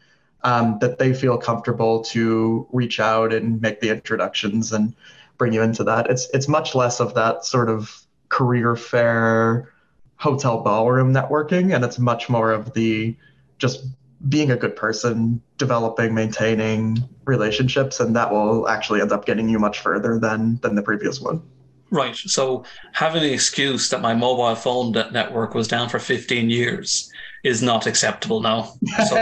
[0.44, 4.94] um, that they feel comfortable to reach out and make the introductions and
[5.38, 6.10] bring you into that.
[6.10, 9.72] It's it's much less of that sort of career fair
[10.16, 13.16] hotel ballroom networking, and it's much more of the
[13.58, 13.84] just
[14.28, 19.58] being a good person, developing, maintaining relationships, and that will actually end up getting you
[19.58, 21.42] much further than than the previous one.
[21.90, 22.16] Right.
[22.16, 27.12] So having the excuse that my mobile phone network was down for 15 years
[27.44, 28.72] is not acceptable now.
[29.08, 29.16] So,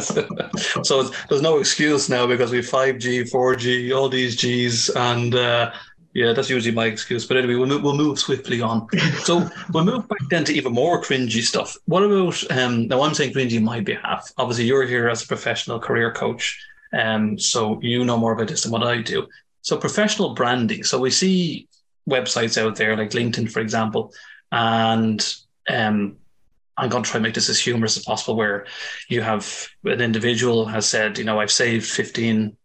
[0.82, 5.72] so there's no excuse now because we have 5G, 4G, all these Gs, and uh,
[6.14, 7.26] yeah, that's usually my excuse.
[7.26, 8.86] But anyway, we'll move, we'll move swiftly on.
[9.22, 11.76] So we'll move back then to even more cringy stuff.
[11.86, 13.02] What about um, now?
[13.02, 14.30] I'm saying cringy on my behalf.
[14.38, 16.60] Obviously, you're here as a professional career coach,
[16.92, 19.26] um, so you know more about this than what I do.
[19.62, 20.84] So professional branding.
[20.84, 21.68] So we see
[22.08, 24.12] websites out there like LinkedIn, for example,
[24.52, 25.26] and
[25.68, 26.16] um,
[26.76, 28.66] I'm going to try and make this as humorous as possible, where
[29.08, 32.56] you have an individual has said, you know, I've saved 15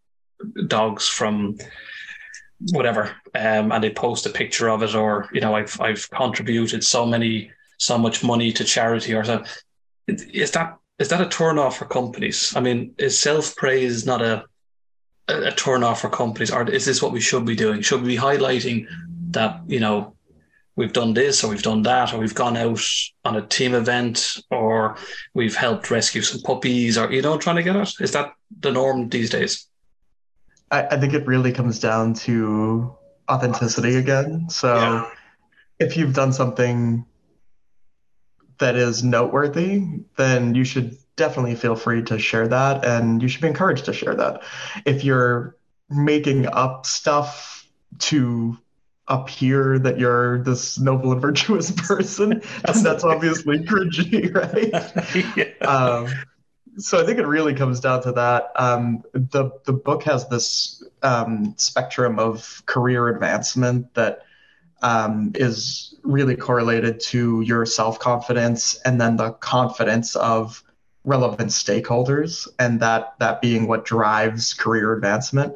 [0.68, 1.58] dogs from
[2.72, 6.84] whatever, um, and they post a picture of it, or you know, I've I've contributed
[6.84, 9.44] so many so much money to charity, or so.
[10.08, 12.54] Is that is that a turn off for companies?
[12.56, 14.46] I mean, is self praise not a
[15.28, 17.82] a turn off for companies, or is this what we should be doing?
[17.82, 18.88] Should we be highlighting
[19.32, 20.16] that you know
[20.80, 22.82] we've done this or we've done that or we've gone out
[23.26, 24.96] on a team event or
[25.34, 28.72] we've helped rescue some puppies or you know trying to get it is that the
[28.72, 29.68] norm these days
[30.72, 32.96] I, I think it really comes down to
[33.30, 34.50] authenticity again.
[34.50, 35.10] So yeah.
[35.80, 37.06] if you've done something
[38.60, 39.84] that is noteworthy,
[40.18, 43.94] then you should definitely feel free to share that and you should be encouraged to
[43.94, 44.44] share that.
[44.86, 45.56] If you're
[45.90, 47.68] making up stuff
[48.00, 48.58] to
[49.10, 55.36] appear that you're this noble and virtuous person, and that's obviously cringy, right?
[55.36, 55.68] yeah.
[55.68, 56.08] um,
[56.78, 58.52] so I think it really comes down to that.
[58.56, 64.20] Um, the the book has this um, spectrum of career advancement that
[64.82, 70.64] um, is really correlated to your self confidence and then the confidence of
[71.04, 75.56] relevant stakeholders, and that that being what drives career advancement.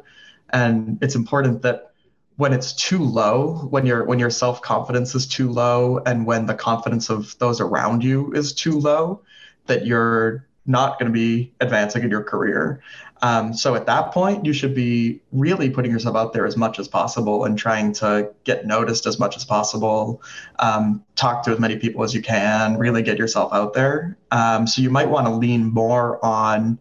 [0.50, 1.93] And it's important that
[2.36, 6.46] when it's too low, when your when your self confidence is too low, and when
[6.46, 9.22] the confidence of those around you is too low,
[9.66, 12.82] that you're not going to be advancing in your career.
[13.22, 16.78] Um, so at that point, you should be really putting yourself out there as much
[16.78, 20.22] as possible and trying to get noticed as much as possible.
[20.58, 22.76] Um, talk to as many people as you can.
[22.78, 24.16] Really get yourself out there.
[24.30, 26.78] Um, so you might want to lean more on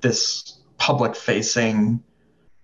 [0.00, 2.02] this public-facing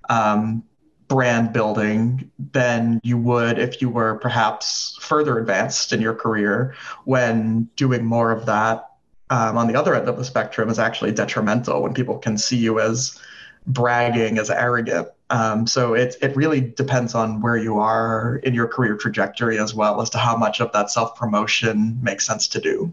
[0.08, 0.64] um,
[1.12, 7.68] brand building than you would if you were perhaps further advanced in your career when
[7.76, 8.88] doing more of that
[9.28, 12.56] um, on the other end of the spectrum is actually detrimental when people can see
[12.56, 13.20] you as
[13.66, 15.06] bragging, as arrogant.
[15.28, 19.74] Um, so it it really depends on where you are in your career trajectory as
[19.74, 22.90] well as to how much of that self promotion makes sense to do.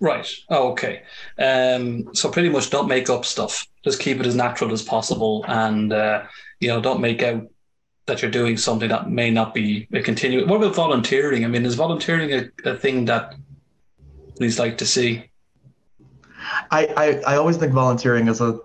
[0.00, 0.28] Right.
[0.48, 1.02] Oh, okay.
[1.38, 3.68] Um, so pretty much don't make up stuff.
[3.84, 6.24] Just keep it as natural as possible, and uh,
[6.58, 7.48] you know, don't make out
[8.10, 10.48] that you're doing something that may not be a continuing.
[10.48, 11.44] What about volunteering?
[11.44, 13.34] I mean, is volunteering a, a thing that
[14.36, 15.30] please like to see?
[16.70, 18.58] I, I, I always think volunteering is a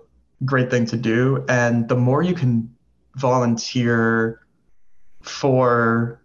[0.44, 1.44] great thing to do.
[1.48, 2.74] And the more you can
[3.14, 4.40] volunteer
[5.22, 6.20] for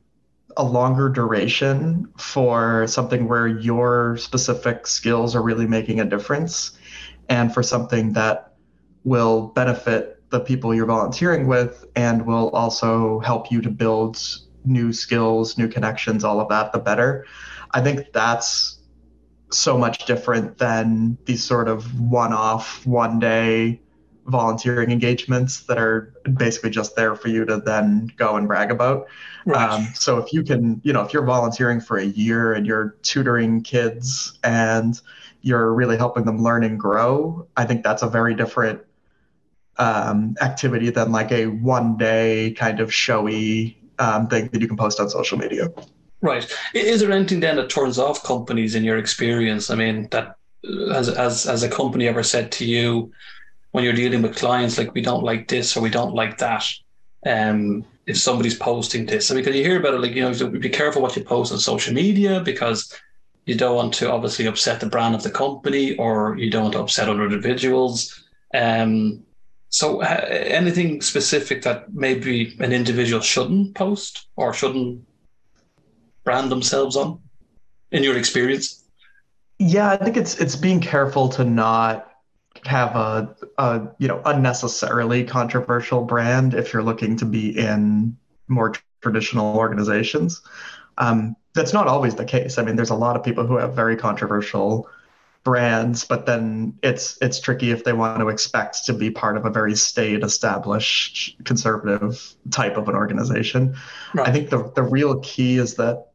[0.57, 6.77] a longer duration for something where your specific skills are really making a difference
[7.29, 8.53] and for something that
[9.03, 14.17] will benefit the people you're volunteering with and will also help you to build
[14.65, 17.26] new skills, new connections, all of that, the better.
[17.72, 18.80] I think that's
[19.52, 23.82] so much different than these sort of one-off, one-day
[24.28, 29.08] volunteering engagements that are basically just there for you to then go and brag about.
[29.46, 29.70] Right.
[29.70, 32.96] Um, so if you can, you know, if you're volunteering for a year and you're
[33.02, 35.00] tutoring kids and
[35.41, 38.82] you're really helping them learn and grow, I think that's a very different
[39.82, 44.78] um, activity than like a one day kind of showy um, thing that you can
[44.78, 45.70] post on social media.
[46.22, 46.46] Right.
[46.76, 49.72] Is there anything then that turns off companies in your experience?
[49.72, 50.36] I mean, that
[50.94, 53.12] has as as a company ever said to you
[53.72, 56.63] when you're dealing with clients like we don't like this or we don't like that?
[57.26, 60.50] Um, if somebody's posting this, I mean, because you hear about it, like you know,
[60.50, 62.94] be careful what you post on social media because
[63.48, 66.74] you don't want to obviously upset the brand of the company or you don't want
[66.74, 68.24] to upset other individuals.
[68.54, 69.24] Um,
[69.71, 75.07] so, uh, anything specific that maybe an individual shouldn't post or shouldn't
[76.25, 77.21] brand themselves on
[77.91, 78.84] in your experience?
[79.60, 82.12] Yeah, I think it's it's being careful to not
[82.65, 88.17] have a, a you know unnecessarily controversial brand if you're looking to be in
[88.49, 90.41] more traditional organizations.
[90.97, 92.57] Um, that's not always the case.
[92.57, 94.89] I mean, there's a lot of people who have very controversial
[95.43, 99.45] brands, but then it's it's tricky if they want to expect to be part of
[99.45, 103.75] a very staid, established, conservative type of an organization.
[104.13, 104.27] Right.
[104.27, 106.08] I think the the real key is that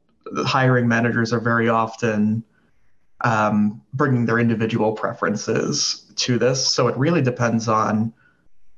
[0.44, 2.44] hiring managers are very often
[3.22, 6.66] um, bringing their individual preferences to this.
[6.66, 8.12] So it really depends on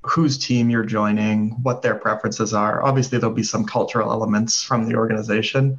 [0.02, 2.82] whose team you're joining, what their preferences are.
[2.82, 5.78] Obviously, there'll be some cultural elements from the organization,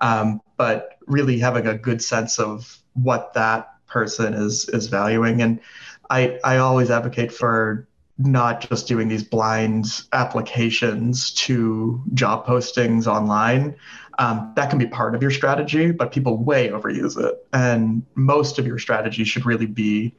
[0.00, 5.42] um, but really having a good sense of what that person is is valuing.
[5.42, 5.60] And
[6.08, 7.86] I I always advocate for
[8.18, 13.74] not just doing these blind applications to job postings online.
[14.18, 17.34] Um, that can be part of your strategy, but people way overuse it.
[17.54, 20.14] And most of your strategy should really be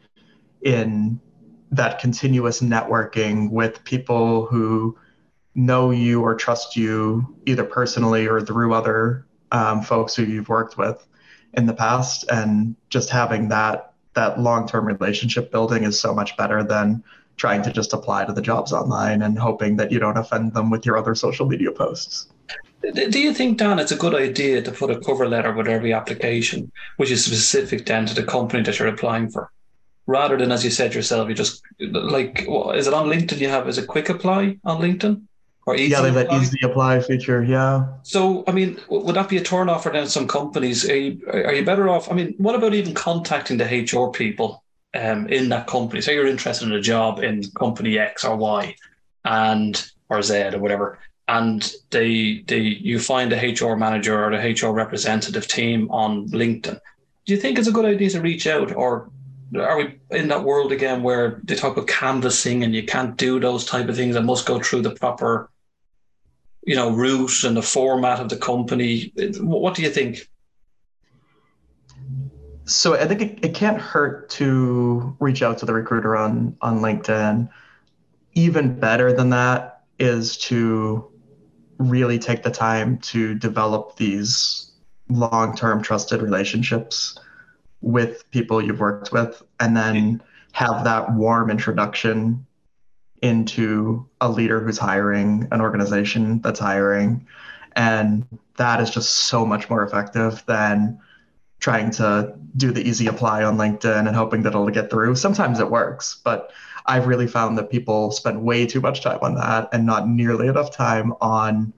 [0.64, 1.20] in
[1.72, 4.98] that continuous networking with people who
[5.54, 10.78] know you or trust you either personally or through other um, folks who you've worked
[10.78, 11.06] with
[11.54, 12.26] in the past.
[12.32, 17.04] And just having that that long-term relationship building is so much better than
[17.38, 20.70] trying to just apply to the jobs online and hoping that you don't offend them
[20.70, 22.28] with your other social media posts.
[22.94, 25.94] Do you think, Dan, it's a good idea to put a cover letter with every
[25.94, 29.52] application, which is specific then to the company that you're applying for,
[30.08, 33.40] rather than, as you said yourself, you just like, is it on LinkedIn?
[33.40, 35.22] You have is it quick apply on LinkedIn?
[35.68, 37.44] Or easy yeah, they have that easy apply feature.
[37.44, 37.88] Yeah.
[38.02, 40.90] So, I mean, would that be a turn off for then some companies?
[40.90, 42.12] Are you, are you better off?
[42.12, 44.64] I mean, what about even contacting the HR people
[44.96, 46.02] um, in that company?
[46.02, 48.76] Say you're interested in a job in company X or Y,
[49.26, 54.38] and or Z or whatever, and they they you find a HR manager or the
[54.38, 56.80] HR representative team on LinkedIn.
[57.26, 59.12] Do you think it's a good idea to reach out, or
[59.56, 63.40] are we in that world again where they talk about canvassing and you can't do
[63.40, 65.50] those type of things and must go through the proper,
[66.64, 69.12] you know, route and the format of the company?
[69.40, 70.28] What do you think?
[72.66, 76.80] So I think it, it can't hurt to reach out to the recruiter on on
[76.80, 77.50] LinkedIn.
[78.34, 81.12] Even better than that is to
[81.78, 84.72] really take the time to develop these
[85.10, 87.18] long-term trusted relationships
[87.82, 90.22] with people you've worked with and then
[90.54, 92.46] have that warm introduction
[93.22, 97.26] into a leader who's hiring an organization that's hiring
[97.76, 98.26] and
[98.58, 101.00] that is just so much more effective than
[101.60, 105.60] trying to do the easy apply on linkedin and hoping that it'll get through sometimes
[105.60, 106.52] it works but
[106.86, 110.48] I've really found that people spend way too much time on that and not nearly
[110.48, 111.74] enough time on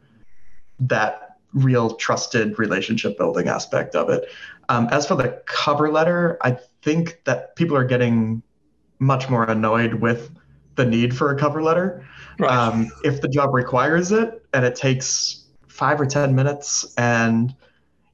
[0.79, 4.29] that real trusted relationship building aspect of it.
[4.69, 8.41] Um, as for the cover letter, I think that people are getting
[8.99, 10.31] much more annoyed with
[10.75, 12.05] the need for a cover letter.
[12.39, 12.51] Right.
[12.51, 17.55] Um, if the job requires it and it takes five or 10 minutes and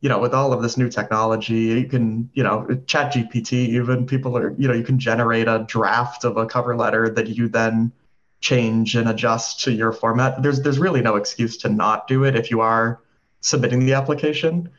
[0.02, 4.38] you know, with all of this new technology, you can, you know, ChatGPT, even people
[4.38, 7.92] are, you know, you can generate a draft of a cover letter that you then
[8.40, 10.42] change and adjust to your format.
[10.42, 13.02] There's there's really no excuse to not do it if you are
[13.42, 14.70] submitting the application.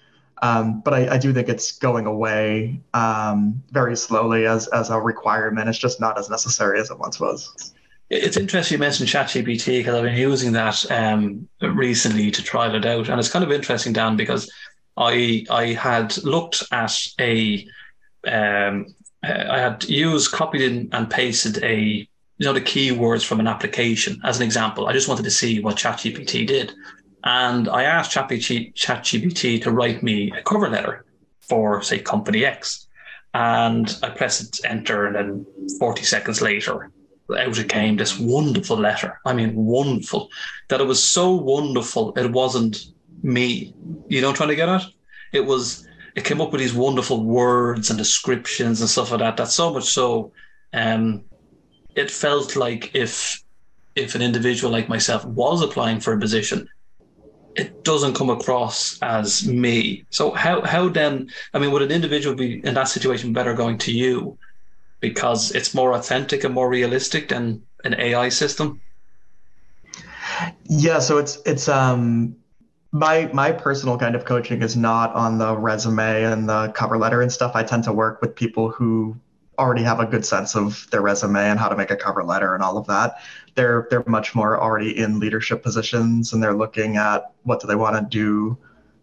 [0.43, 4.99] Um, but I, I, do think it's going away um, very slowly as as a
[4.99, 5.69] requirement.
[5.69, 7.75] It's just not as necessary as it once was.
[8.09, 12.87] It's interesting you mentioned ChatGPT because I've been using that um, recently to trial it
[12.87, 14.51] out, and it's kind of interesting, Dan, because
[14.97, 17.67] I I had looked at a
[18.27, 18.87] um,
[19.23, 24.21] I had used copied in and pasted a you know the keywords from an application
[24.25, 24.89] as an example.
[24.89, 26.73] I just wanted to see what ChatGPT did,
[27.25, 31.05] and I asked ChatGPT to write me a cover letter
[31.41, 32.87] for say company X,
[33.35, 35.47] and I pressed enter, and then
[35.79, 36.91] forty seconds later.
[37.39, 39.21] Out it came this wonderful letter.
[39.25, 40.31] I mean, wonderful.
[40.69, 42.13] That it was so wonderful.
[42.17, 42.87] It wasn't
[43.23, 43.73] me.
[44.09, 44.83] You know what I'm trying to get at?
[45.33, 49.37] It was it came up with these wonderful words and descriptions and stuff like that.
[49.37, 50.33] That's so much so
[50.73, 51.25] um
[51.95, 53.43] it felt like if
[53.97, 56.69] if an individual like myself was applying for a position,
[57.61, 60.05] it doesn't come across as me.
[60.11, 63.79] So how how then I mean would an individual be in that situation better going
[63.79, 64.39] to you
[65.01, 68.81] because it's more authentic and more realistic than an AI system?
[70.65, 72.37] Yeah, so it's it's um
[72.93, 77.21] my my personal kind of coaching is not on the resume and the cover letter
[77.21, 77.53] and stuff.
[77.55, 79.17] I tend to work with people who
[79.61, 82.55] already have a good sense of their resume and how to make a cover letter
[82.55, 83.19] and all of that.
[83.55, 87.77] They're they're much more already in leadership positions and they're looking at what do they
[87.77, 88.57] want to do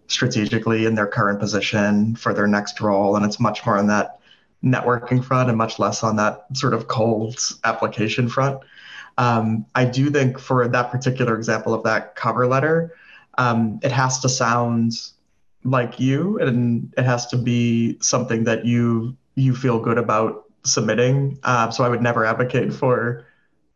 [0.08, 4.20] strategically in their current position for their next role and it's much more on that
[4.63, 8.60] networking front and much less on that sort of cold application front.
[9.17, 12.96] Um, I do think for that particular example of that cover letter,
[13.38, 14.93] um, it has to sound
[15.63, 21.38] like you and it has to be something that you you feel good about submitting
[21.43, 23.26] uh, so i would never advocate for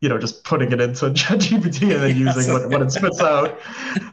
[0.02, 2.36] you know just putting it into ChatGPT and then yes.
[2.36, 3.60] using what, what it spits out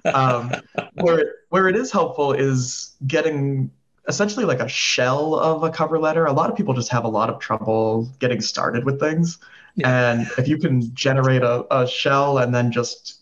[0.04, 0.52] um,
[0.94, 3.70] where where it is helpful is getting
[4.06, 7.08] essentially like a shell of a cover letter a lot of people just have a
[7.08, 9.38] lot of trouble getting started with things
[9.76, 10.12] yeah.
[10.12, 13.18] and if you can generate a, a shell and then just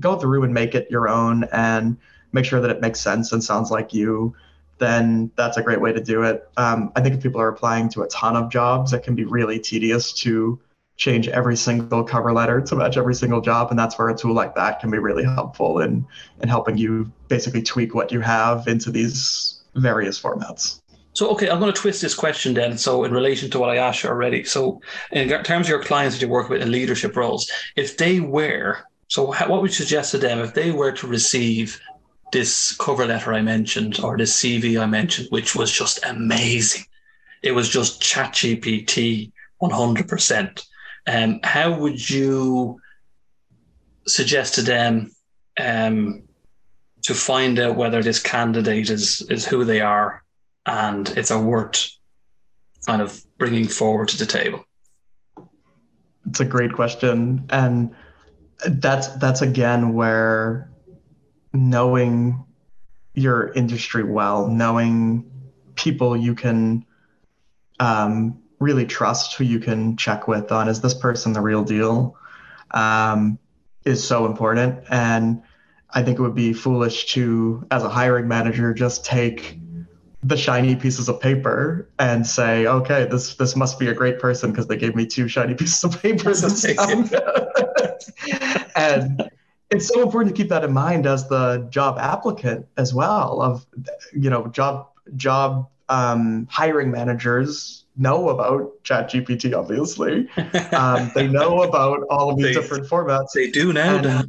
[0.00, 1.96] go through and make it your own and
[2.32, 4.34] make sure that it makes sense and sounds like you,
[4.78, 6.48] then that's a great way to do it.
[6.56, 9.24] Um, I think if people are applying to a ton of jobs, it can be
[9.24, 10.60] really tedious to
[10.96, 13.70] change every single cover letter to match every single job.
[13.70, 16.04] And that's where a tool like that can be really helpful in,
[16.42, 20.80] in helping you basically tweak what you have into these various formats.
[21.12, 22.78] So, okay, I'm going to twist this question then.
[22.78, 26.16] So, in relation to what I asked you already, so in terms of your clients
[26.16, 30.10] that you work with in leadership roles, if they were so, what would you suggest
[30.12, 31.80] to them if they were to receive
[32.32, 36.84] this cover letter I mentioned or this CV I mentioned, which was just amazing?
[37.42, 40.66] It was just ChatGPT 100%.
[41.06, 42.80] Um, how would you
[44.06, 45.12] suggest to them
[45.58, 46.24] um,
[47.02, 50.22] to find out whether this candidate is is who they are
[50.66, 51.90] and it's a worth
[52.86, 54.64] kind of bringing forward to the table?
[56.28, 57.94] it's a great question, and
[58.66, 60.70] that's that's again where
[61.52, 62.44] knowing
[63.14, 65.30] your industry well, knowing
[65.74, 66.84] people you can
[67.80, 72.16] um, really trust, who you can check with on is this person the real deal,
[72.72, 73.38] um,
[73.84, 74.84] is so important.
[74.90, 75.42] And
[75.90, 79.58] I think it would be foolish to, as a hiring manager, just take
[80.22, 84.50] the shiny pieces of paper and say, okay, this this must be a great person
[84.50, 86.30] because they gave me two shiny pieces of paper
[88.76, 89.30] and
[89.70, 93.42] it's so important to keep that in mind as the job applicant as well.
[93.42, 93.66] Of
[94.12, 100.28] you know, job job um, hiring managers know about ChatGPT, obviously.
[100.72, 103.32] Um, they know about all of these they, different formats.
[103.34, 104.22] They do now.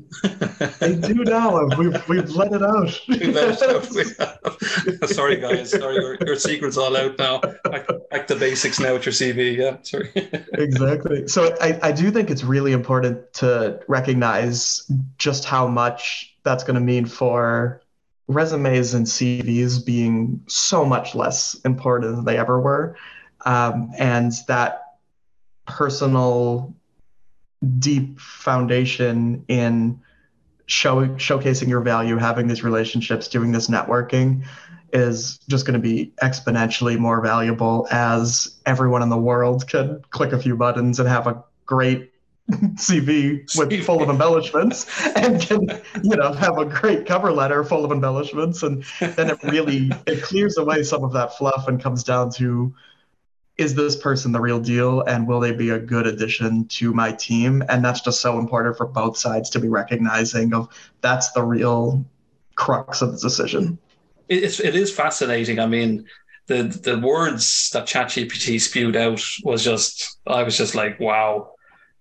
[0.79, 1.65] they do now.
[1.77, 2.99] We've, we've let it out.
[3.07, 5.09] we've let it out.
[5.09, 5.71] sorry, guys.
[5.71, 7.39] Sorry, your, your secret's all out now.
[7.39, 9.55] Back, back to basics now with your CV.
[9.55, 10.11] Yeah, sorry.
[10.53, 11.27] exactly.
[11.27, 16.75] So I, I do think it's really important to recognize just how much that's going
[16.75, 17.81] to mean for
[18.27, 22.95] resumes and CVs being so much less important than they ever were
[23.45, 24.83] um, and that
[25.65, 26.73] personal
[27.79, 29.99] deep foundation in
[30.65, 34.45] show, showcasing your value having these relationships doing this networking
[34.91, 40.31] is just going to be exponentially more valuable as everyone in the world can click
[40.31, 42.11] a few buttons and have a great
[42.49, 45.69] CV with full of embellishments and can
[46.01, 48.63] you know have a great cover letter full of embellishments.
[48.63, 52.73] And then it really it clears away some of that fluff and comes down to
[53.59, 55.01] is this person the real deal?
[55.01, 57.61] And will they be a good addition to my team?
[57.67, 60.69] And that's just so important for both sides to be recognizing of
[61.01, 62.05] that's the real
[62.55, 63.77] crux of the decision.
[64.29, 65.59] It's it is fascinating.
[65.59, 66.05] I mean
[66.47, 71.51] the the words that ChatGPT spewed out was just I was just like wow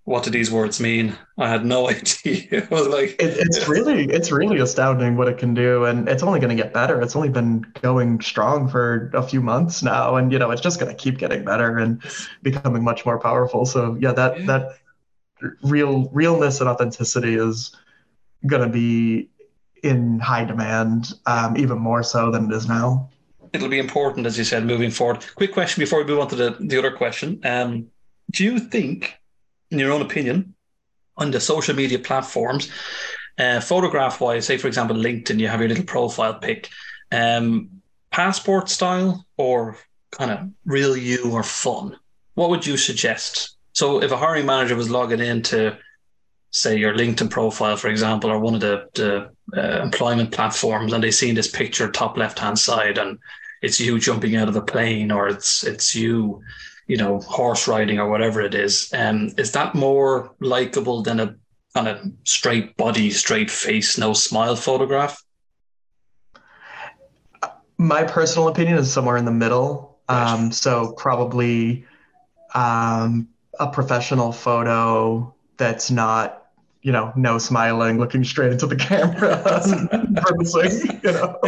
[0.08, 1.14] what do these words mean?
[1.36, 2.66] I had no idea.
[2.70, 6.22] I was like, it, it's really, it's really astounding what it can do, and it's
[6.22, 7.02] only going to get better.
[7.02, 10.80] It's only been going strong for a few months now, and you know, it's just
[10.80, 12.02] going to keep getting better and
[12.42, 13.66] becoming much more powerful.
[13.66, 14.46] So yeah, that yeah.
[14.46, 14.78] that
[15.62, 17.76] real realness and authenticity is
[18.46, 19.28] going to be
[19.82, 23.10] in high demand, um, even more so than it is now.
[23.52, 25.24] It'll be important, as you said, moving forward.
[25.34, 27.40] Quick question before we move on to the, the other question.
[27.44, 27.88] Um,
[28.30, 29.17] do you think
[29.70, 30.54] in your own opinion,
[31.16, 32.70] on the social media platforms,
[33.38, 36.68] uh, photograph wise, say for example, LinkedIn, you have your little profile pic,
[37.12, 37.70] um,
[38.10, 39.76] passport style or
[40.10, 41.96] kind of real you or fun?
[42.34, 43.56] What would you suggest?
[43.72, 45.76] So if a hiring manager was logging into,
[46.50, 51.02] say, your LinkedIn profile, for example, or one of the, the uh, employment platforms, and
[51.02, 53.18] they seen this picture top left hand side, and
[53.62, 56.42] it's you jumping out of a plane, or it's it's you
[56.88, 58.90] you know, horse riding or whatever it is.
[58.92, 61.36] Um, is that more likable than a
[61.74, 65.22] kind of straight body, straight face, no smile photograph?
[67.76, 69.98] My personal opinion is somewhere in the middle.
[70.08, 71.84] Um, so probably
[72.54, 73.28] um,
[73.60, 76.46] a professional photo that's not,
[76.80, 79.42] you know, no smiling, looking straight into the camera,
[81.02, 81.38] you know.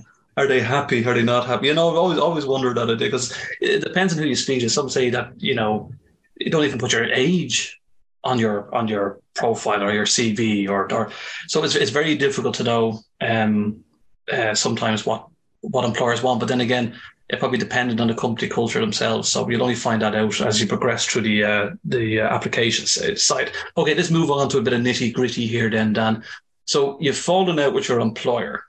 [0.36, 1.04] are they happy?
[1.06, 1.68] Are they not happy?
[1.68, 4.68] You know, I've always always wondered that because it depends on who you speak to.
[4.68, 5.90] Some say that you know
[6.38, 7.80] you don't even put your age
[8.24, 11.10] on your on your profile or your CV or or
[11.48, 13.84] so it's it's very difficult to know um
[14.32, 15.26] uh, sometimes what
[15.60, 16.40] what employers want.
[16.40, 19.28] But then again, it probably dependent on the company culture themselves.
[19.28, 22.86] So you'll only find that out as you progress through the uh, the uh, application
[22.86, 23.52] side.
[23.76, 26.22] Okay, let's move on to a bit of nitty gritty here, then, Dan.
[26.66, 28.64] So you've fallen out with your employer,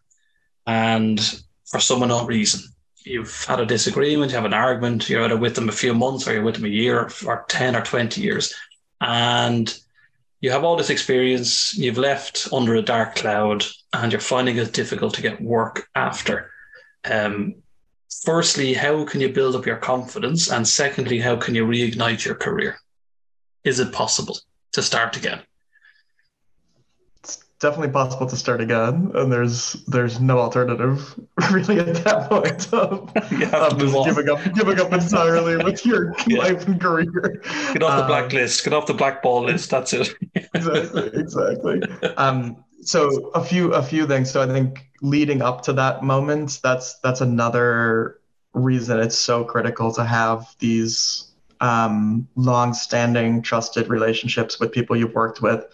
[0.66, 1.20] and
[1.68, 2.62] for some unknown reason.
[3.04, 6.28] You've had a disagreement, you have an argument, you're either with them a few months
[6.28, 8.54] or you're with them a year or 10 or 20 years.
[9.00, 9.78] And
[10.42, 14.74] you have all this experience, you've left under a dark cloud, and you're finding it
[14.74, 16.52] difficult to get work after.
[17.06, 17.56] Um,
[18.24, 20.52] firstly, how can you build up your confidence?
[20.52, 22.78] And secondly, how can you reignite your career?
[23.64, 24.38] Is it possible
[24.74, 25.42] to start again?
[27.60, 31.20] Definitely possible to start again, and there's there's no alternative
[31.52, 36.40] really at that point of, of just giving up giving up entirely with your yeah.
[36.40, 37.42] life and career.
[37.74, 38.64] Get off the um, blacklist.
[38.64, 39.70] Get off the blackball list.
[39.70, 40.14] That's it.
[40.54, 41.08] exactly.
[41.14, 41.82] Exactly.
[42.18, 44.32] Um, so a few a few things.
[44.32, 48.20] So I think leading up to that moment, that's that's another
[48.54, 55.42] reason it's so critical to have these um, long-standing trusted relationships with people you've worked
[55.42, 55.66] with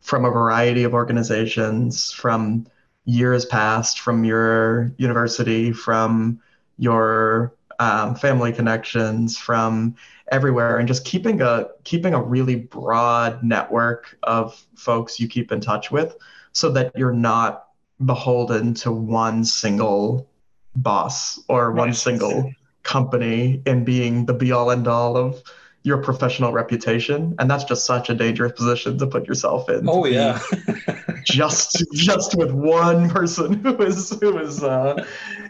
[0.00, 2.66] from a variety of organizations from
[3.04, 6.40] years past, from your university, from
[6.78, 9.94] your um, family connections, from
[10.30, 15.60] everywhere, and just keeping a keeping a really broad network of folks you keep in
[15.60, 16.16] touch with,
[16.52, 17.66] so that you're not
[18.04, 20.28] beholden to one single
[20.76, 25.42] boss or one single company in being the be all end all of
[25.82, 30.04] your professional reputation and that's just such a dangerous position to put yourself in oh
[30.04, 30.38] yeah.
[31.24, 35.04] just just with one person who is who is uh,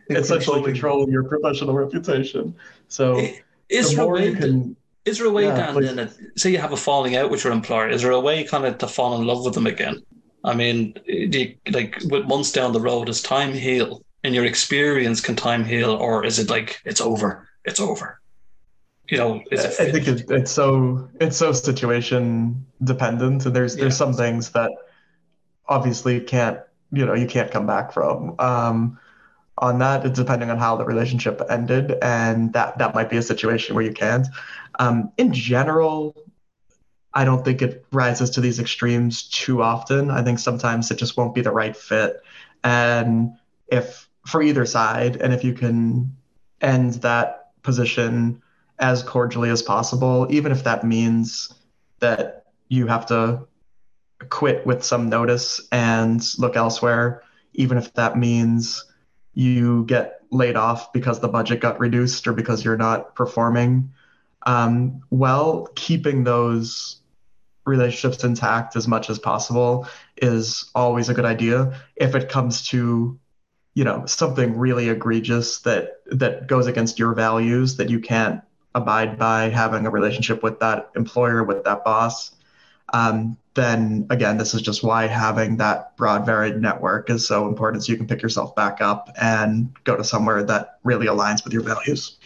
[0.09, 2.55] essentially controlling your professional reputation.
[2.89, 3.26] So
[3.68, 6.72] is there a way can, is there a way yeah, Dan, then say you have
[6.72, 9.26] a falling out with your employer is there a way kind of to fall in
[9.26, 10.03] love with them again?
[10.45, 14.45] I mean do you, like with months down the road does time heal and your
[14.45, 18.20] experience can time heal or is it like it's over it's over
[19.11, 23.47] you know i think it, it's so it's so situation dependent.
[23.47, 23.83] And there's yeah.
[23.83, 24.71] there's some things that
[25.67, 26.61] obviously can't
[26.93, 28.35] you know you can't come back from.
[28.39, 28.99] Um,
[29.59, 33.23] on that it's depending on how the relationship ended and that that might be a
[33.23, 34.27] situation where you can't.
[34.79, 36.17] Um, in general
[37.13, 40.11] i don't think it rises to these extremes too often.
[40.11, 42.23] I think sometimes it just won't be the right fit.
[42.63, 43.33] And
[43.67, 46.17] if for either side and if you can
[46.61, 48.43] end that position
[48.81, 51.53] as cordially as possible, even if that means
[52.01, 53.47] that you have to
[54.28, 57.22] quit with some notice and look elsewhere,
[57.55, 58.85] even if that means
[59.35, 63.93] you get laid off because the budget got reduced or because you're not performing.
[64.47, 67.01] Um, well, keeping those
[67.66, 71.81] relationships intact as much as possible is always a good idea.
[71.97, 73.18] If it comes to
[73.74, 78.43] you know something really egregious that that goes against your values that you can't
[78.75, 82.33] abide by having a relationship with that employer, with that boss,
[82.93, 87.85] um, then again, this is just why having that broad, varied network is so important.
[87.85, 91.53] So you can pick yourself back up and go to somewhere that really aligns with
[91.53, 92.16] your values.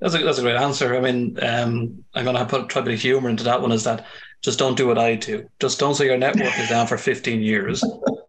[0.00, 0.94] That's a that's a great answer.
[0.94, 3.72] I mean, um, I'm going to put a bit of humor into that one.
[3.72, 4.04] Is that
[4.42, 5.48] just don't do what I do.
[5.58, 7.82] Just don't say your network is down for 15 years.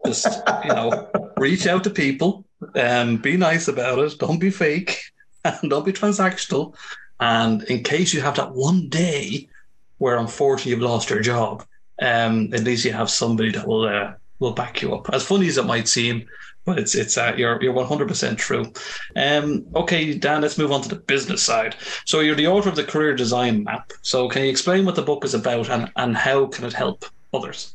[0.06, 0.28] Just
[0.64, 4.18] you know, reach out to people, um, be nice about it.
[4.18, 4.98] Don't be fake,
[5.46, 6.74] and don't be transactional.
[7.20, 9.50] And in case you have that one day
[9.98, 11.66] where unfortunately you've lost your job,
[12.02, 15.10] um, at least you have somebody that will uh, will back you up.
[15.12, 16.28] As funny as it might seem,
[16.66, 18.72] but it's it's uh, you're you're one hundred percent true.
[19.16, 21.76] Um, okay, Dan, let's move on to the business side.
[22.06, 23.94] So you're the author of the Career Design Map.
[24.04, 27.06] So can you explain what the book is about and and how can it help
[27.34, 27.74] others?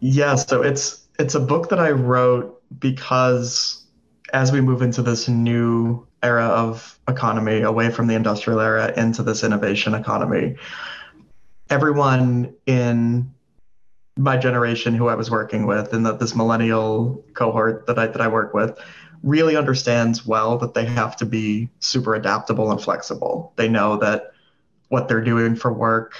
[0.00, 3.84] Yeah, so it's it's a book that I wrote because
[4.32, 9.22] as we move into this new era of economy, away from the industrial era into
[9.22, 10.56] this innovation economy.
[11.70, 13.32] Everyone in
[14.16, 18.20] my generation who I was working with and that this millennial cohort that I that
[18.20, 18.78] I work with
[19.22, 23.52] really understands well that they have to be super adaptable and flexible.
[23.56, 24.32] They know that
[24.88, 26.14] what they're doing for work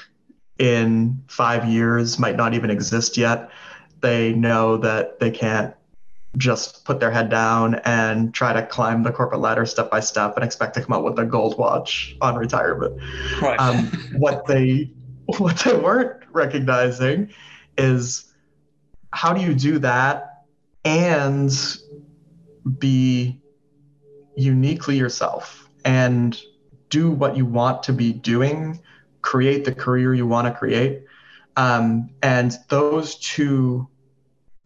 [0.59, 3.51] in 5 years might not even exist yet.
[4.01, 5.75] They know that they can't
[6.39, 10.37] just put their head down and try to climb the corporate ladder step by step
[10.37, 13.01] and expect to come out with a gold watch on retirement.
[13.43, 13.59] Right.
[13.59, 13.87] Um,
[14.17, 14.91] what they
[15.39, 17.31] what they weren't recognizing
[17.77, 18.33] is
[19.13, 20.45] how do you do that
[20.85, 21.53] and
[22.79, 23.41] be
[24.37, 26.41] uniquely yourself and
[26.89, 28.81] do what you want to be doing,
[29.23, 31.05] create the career you want to create.
[31.57, 33.89] Um, and those two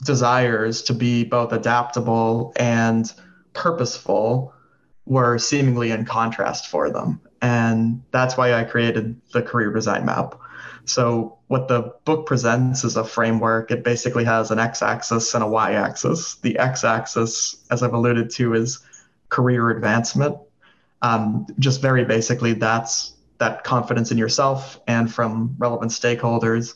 [0.02, 3.12] desires to be both adaptable and
[3.52, 4.54] purposeful
[5.06, 7.20] were seemingly in contrast for them.
[7.40, 10.38] And that's why I created the career design map.
[10.84, 13.70] So, what the book presents is a framework.
[13.70, 16.36] It basically has an x axis and a y axis.
[16.36, 18.80] The x axis, as I've alluded to, is
[19.28, 20.36] career advancement.
[21.02, 26.74] Um, just very basically, that's that confidence in yourself and from relevant stakeholders.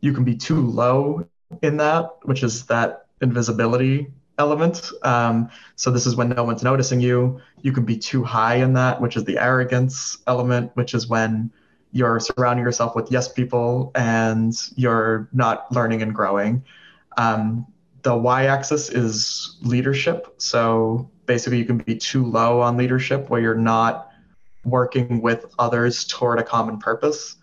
[0.00, 1.26] You can be too low
[1.62, 4.90] in that, which is that invisibility element.
[5.02, 7.40] Um, so this is when no one's noticing you.
[7.62, 11.50] You can be too high in that, which is the arrogance element, which is when
[11.92, 16.62] you're surrounding yourself with yes people and you're not learning and growing.
[17.16, 17.66] Um,
[18.02, 20.34] the y-axis is leadership.
[20.38, 24.10] So basically, you can be too low on leadership where you're not
[24.64, 27.36] working with others toward a common purpose.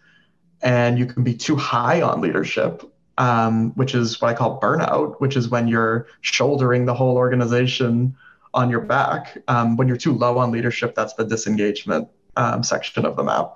[0.62, 5.20] And you can be too high on leadership um, which is what I call burnout,
[5.20, 8.16] which is when you're shouldering the whole organization
[8.53, 9.38] on your back.
[9.47, 13.55] Um, when you're too low on leadership, that's the disengagement um, section of the map.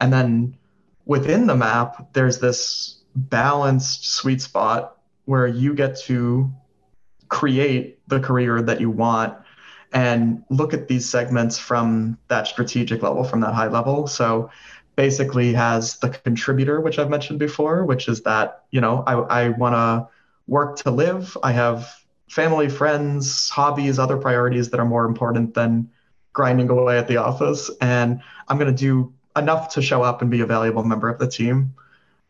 [0.00, 0.56] And then
[1.06, 6.50] within the map, there's this balanced sweet spot where you get to
[7.28, 9.36] create the career that you want
[9.92, 14.06] and look at these segments from that strategic level, from that high level.
[14.06, 14.50] So
[14.98, 19.12] basically has the contributor, which I've mentioned before, which is that, you know, I,
[19.44, 20.08] I want to
[20.48, 21.38] work to live.
[21.40, 21.94] I have
[22.28, 25.88] family, friends, hobbies, other priorities that are more important than
[26.32, 27.70] grinding away at the office.
[27.80, 31.20] And I'm going to do enough to show up and be a valuable member of
[31.20, 31.74] the team.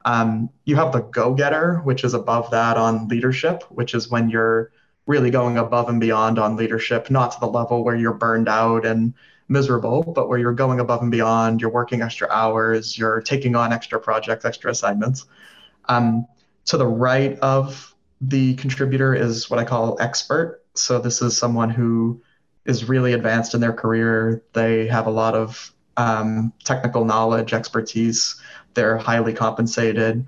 [0.04, 4.28] Um, you have the go getter, which is above that on leadership, which is when
[4.28, 4.72] you're
[5.06, 8.84] really going above and beyond on leadership, not to the level where you're burned out
[8.84, 9.14] and
[9.48, 13.72] miserable, but where you're going above and beyond, you're working extra hours, you're taking on
[13.72, 15.26] extra projects, extra assignments.
[15.86, 16.26] Um,
[16.66, 20.62] to the right of the contributor is what I call expert.
[20.74, 22.20] So this is someone who
[22.66, 24.42] is really advanced in their career.
[24.52, 28.40] They have a lot of um, technical knowledge, expertise.
[28.74, 30.26] They're highly compensated,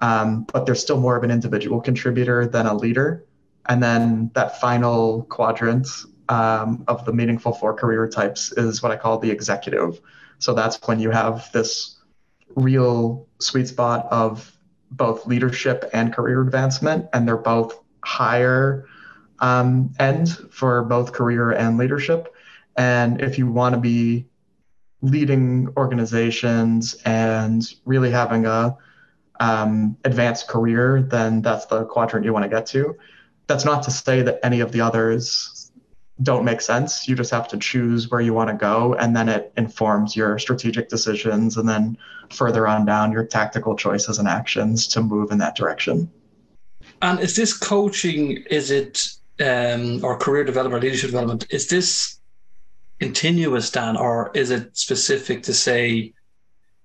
[0.00, 3.24] um, but they're still more of an individual contributor than a leader.
[3.66, 5.86] And then that final quadrant
[6.32, 10.00] um, of the meaningful four career types is what I call the executive.
[10.38, 11.98] So that's when you have this
[12.56, 14.50] real sweet spot of
[14.90, 18.86] both leadership and career advancement, and they're both higher
[19.40, 22.34] um, end for both career and leadership.
[22.76, 24.26] And if you want to be
[25.02, 28.74] leading organizations and really having a
[29.38, 32.96] um, advanced career, then that's the quadrant you want to get to
[33.46, 35.50] that's not to say that any of the others
[36.20, 37.08] don't make sense.
[37.08, 40.38] You just have to choose where you want to go, and then it informs your
[40.38, 41.96] strategic decisions, and then
[42.30, 46.10] further on down your tactical choices and actions to move in that direction.
[47.00, 48.44] And is this coaching?
[48.50, 49.08] Is it
[49.40, 51.46] um, or career development, leadership development?
[51.50, 52.18] Is this
[53.00, 56.12] continuous, Dan, or is it specific to say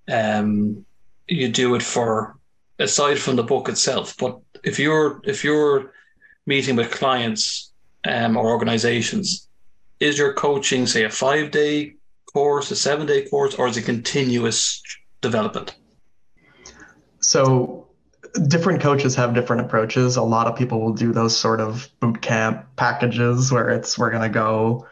[0.07, 0.85] um,
[1.27, 2.37] you do it for
[2.79, 4.15] aside from the book itself?
[4.17, 5.93] But if you're if you're
[6.45, 7.73] meeting with clients
[8.05, 9.47] um, or organizations,
[9.99, 11.95] is your coaching, say, a five day
[12.31, 14.81] course, a seven day course, or is it continuous
[15.21, 15.75] development?
[17.19, 17.87] So,
[18.47, 20.17] different coaches have different approaches.
[20.17, 24.11] A lot of people will do those sort of boot camp packages where it's we're
[24.11, 24.87] going to go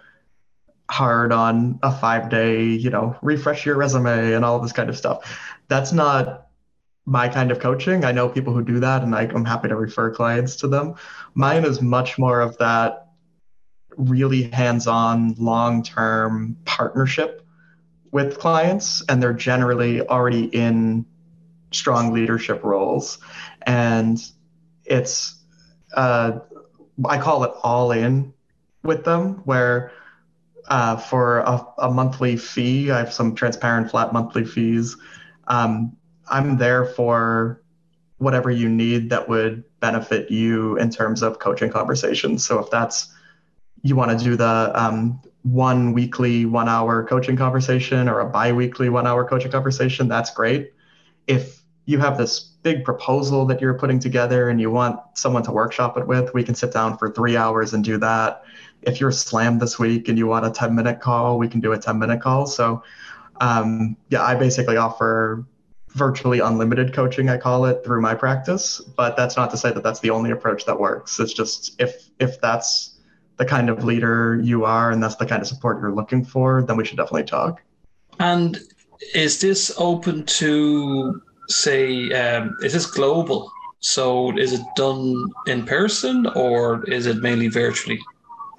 [0.89, 4.97] hard on a five day, you know, refresh your resume and all this kind of
[4.97, 5.39] stuff.
[5.67, 6.44] That's not
[7.05, 8.03] my kind of coaching.
[8.03, 10.95] I know people who do that, and I, am happy to refer clients to them.
[11.35, 13.07] Mine is much more of that
[13.97, 17.45] really hands on, long term partnership
[18.11, 21.05] with clients, and they're generally already in
[21.71, 23.19] strong leadership roles.
[23.63, 24.19] And
[24.85, 25.35] it's,
[25.93, 26.39] uh,
[27.07, 28.33] I call it all in
[28.83, 29.91] with them, where
[30.67, 34.97] uh, for a, a, monthly fee, I have some transparent flat monthly fees.
[35.47, 35.95] Um,
[36.27, 37.61] I'm there for
[38.17, 42.45] whatever you need that would benefit you in terms of coaching conversations.
[42.45, 43.13] So if that's
[43.81, 48.51] you want to do the um, one weekly, one hour coaching conversation or a bi
[48.51, 50.73] weekly, one hour coaching conversation, that's great.
[51.27, 55.51] If you have this big proposal that you're putting together and you want someone to
[55.51, 58.43] workshop it with, we can sit down for three hours and do that.
[58.81, 61.73] If you're slammed this week and you want a 10 minute call, we can do
[61.73, 62.47] a 10 minute call.
[62.47, 62.81] So,
[63.39, 65.45] um, yeah, I basically offer
[65.95, 69.83] virtually unlimited coaching i call it through my practice but that's not to say that
[69.83, 71.19] that's the only approach that works.
[71.19, 72.97] It's just if if that's
[73.37, 76.63] the kind of leader you are and that's the kind of support you're looking for
[76.63, 77.61] then we should definitely talk.
[78.19, 78.59] And
[79.13, 83.51] is this open to say um, is this global?
[83.79, 87.99] So is it done in person or is it mainly virtually?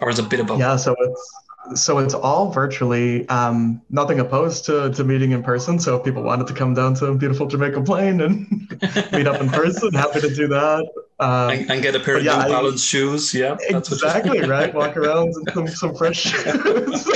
[0.01, 0.61] Or is it a bit of both?
[0.61, 1.35] Yeah so it's
[1.75, 3.29] so it's all virtually.
[3.29, 5.79] Um, nothing opposed to, to meeting in person.
[5.79, 8.49] So if people wanted to come down to beautiful Jamaica Plain and
[9.13, 10.87] meet up in person, happy to do that.
[11.19, 13.33] Um, and, and, get a pair of yeah, New Balance shoes.
[13.33, 14.75] Yeah, exactly right.
[14.75, 17.09] Walk around in some, some fresh shoes.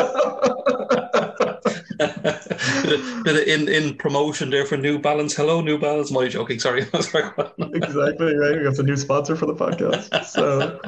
[3.47, 5.35] in in promotion there for New Balance.
[5.35, 6.11] Hello, New Balance.
[6.11, 6.59] My joking.
[6.59, 6.81] Sorry.
[6.95, 8.57] exactly right.
[8.57, 10.25] We got a new sponsor for the podcast.
[10.25, 10.81] So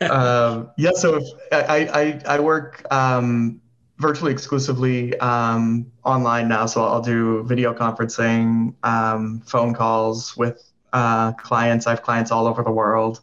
[0.00, 3.60] um, yeah, so if I, I, I work um,
[3.98, 11.32] virtually exclusively um, online now, so I'll do video conferencing, um, phone calls with uh,
[11.32, 11.86] clients.
[11.86, 13.20] I have clients all over the world.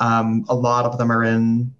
[0.00, 1.74] Um, a lot of them are in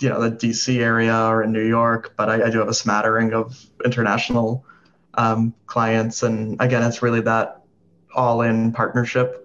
[0.00, 2.74] you know the DC area or in New York, but I, I do have a
[2.74, 4.64] smattering of international
[5.14, 7.62] um, clients, and again, it's really that
[8.14, 9.43] all-in partnership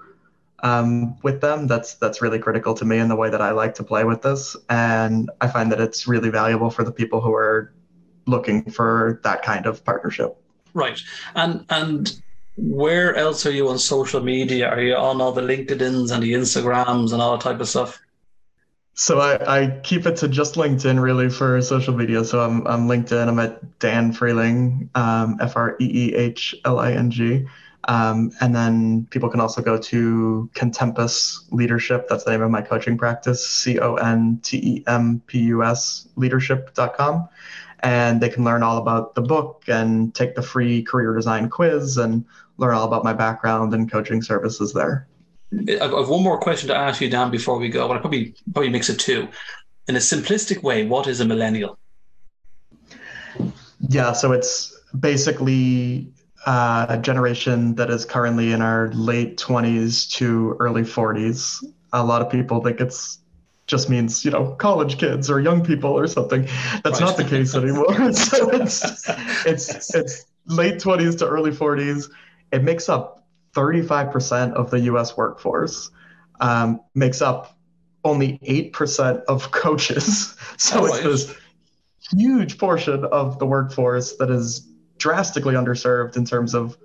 [0.64, 1.68] um, with them.
[1.68, 4.22] That's that's really critical to me in the way that I like to play with
[4.22, 7.74] this, and I find that it's really valuable for the people who are
[8.26, 10.36] looking for that kind of partnership.
[10.74, 11.02] Right,
[11.36, 12.22] and and
[12.56, 14.70] where else are you on social media?
[14.70, 18.02] Are you on all the LinkedIn's and the Instagrams and all that type of stuff?
[19.00, 22.26] So I, I keep it to just LinkedIn really for social media.
[22.26, 23.30] So I'm I'm LinkedIn.
[23.30, 27.48] I'm at Dan Freehling, um, F R E E H L I N G.
[27.86, 32.08] Um, and then people can also go to Contempus Leadership.
[32.10, 35.64] That's the name of my coaching practice, C O N T E M P U
[35.64, 37.30] S leadership.com.
[37.82, 41.98] And they can learn all about the book and take the free career design quiz
[41.98, 42.26] and
[42.58, 45.08] learn all about my background and coaching services there.
[45.82, 47.88] I've one more question to ask you, Dan, before we go.
[47.88, 49.28] But I probably probably mix it two.
[49.88, 51.80] In a simplistic way, what is a millennial?
[53.88, 56.12] Yeah, so it's basically
[56.46, 61.64] uh, a generation that is currently in our late 20s to early 40s.
[61.94, 63.20] A lot of people think it's
[63.68, 66.44] just means you know college kids or young people or something.
[66.84, 67.08] That's right.
[67.08, 68.14] not the case anymore.
[68.14, 68.84] so it's
[69.46, 72.10] it's it's late 20s to early 40s.
[72.52, 75.92] It makes up 35% of the US workforce
[76.40, 77.58] um, makes up
[78.04, 80.36] only 8% of coaches.
[80.58, 81.36] So oh, it's this
[82.12, 84.68] huge portion of the workforce that is
[85.00, 86.78] drastically underserved in terms of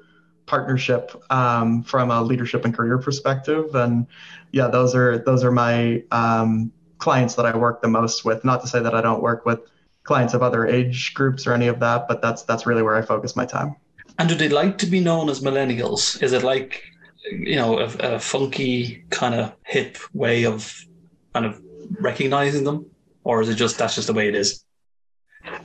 [0.47, 3.75] partnership um, from a leadership and career perspective.
[3.75, 4.07] And
[4.53, 8.45] yeah, those are those are my um, clients that I work the most with.
[8.45, 9.61] Not to say that I don't work with
[10.05, 13.03] clients of other age groups or any of that, but that's that's really where I
[13.03, 13.77] focus my time.
[14.19, 16.23] And do they like to be known as millennials?
[16.23, 16.83] Is it like,
[17.31, 20.87] you know, a, a funky kind of hip way of
[21.33, 21.61] kind of
[22.01, 22.87] recognizing them,
[23.25, 24.64] or is it just that's just the way it is?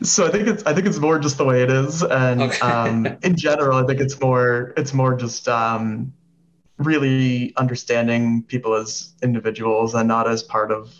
[0.02, 2.60] So I think it's I think it's more just the way it is, and okay.
[2.60, 6.14] um, in general, I think it's more it's more just um,
[6.78, 10.94] really understanding people as individuals and not as part of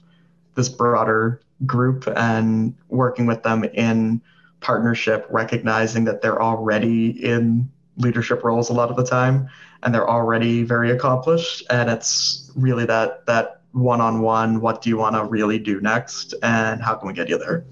[0.56, 4.22] this broader group, and working with them in
[4.60, 9.50] partnership, recognizing that they're already in leadership roles a lot of the time
[9.84, 11.64] and they're already very accomplished.
[11.70, 16.82] And it's really that that one-on-one, what do you want to really do next and
[16.82, 17.66] how can we get you there?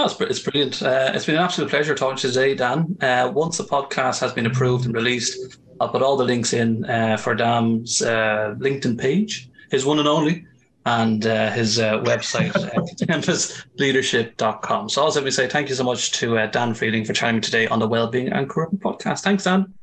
[0.00, 0.82] No, it's, it's brilliant.
[0.82, 2.96] Uh, it's been an absolute pleasure talking to you today, Dan.
[3.02, 6.86] Uh, once the podcast has been approved and released, I'll put all the links in
[6.86, 10.46] uh, for Dan's uh, LinkedIn page, his one and only,
[10.86, 12.52] and uh, his uh, website,
[13.02, 14.88] campusleadership.com.
[14.88, 17.66] So also let me say thank you so much to Dan Freehling for chatting today
[17.66, 19.20] on the Wellbeing and Career podcast.
[19.20, 19.74] Thanks, Dan.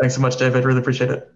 [0.00, 0.64] Thanks so much, David.
[0.64, 1.35] Really appreciate it.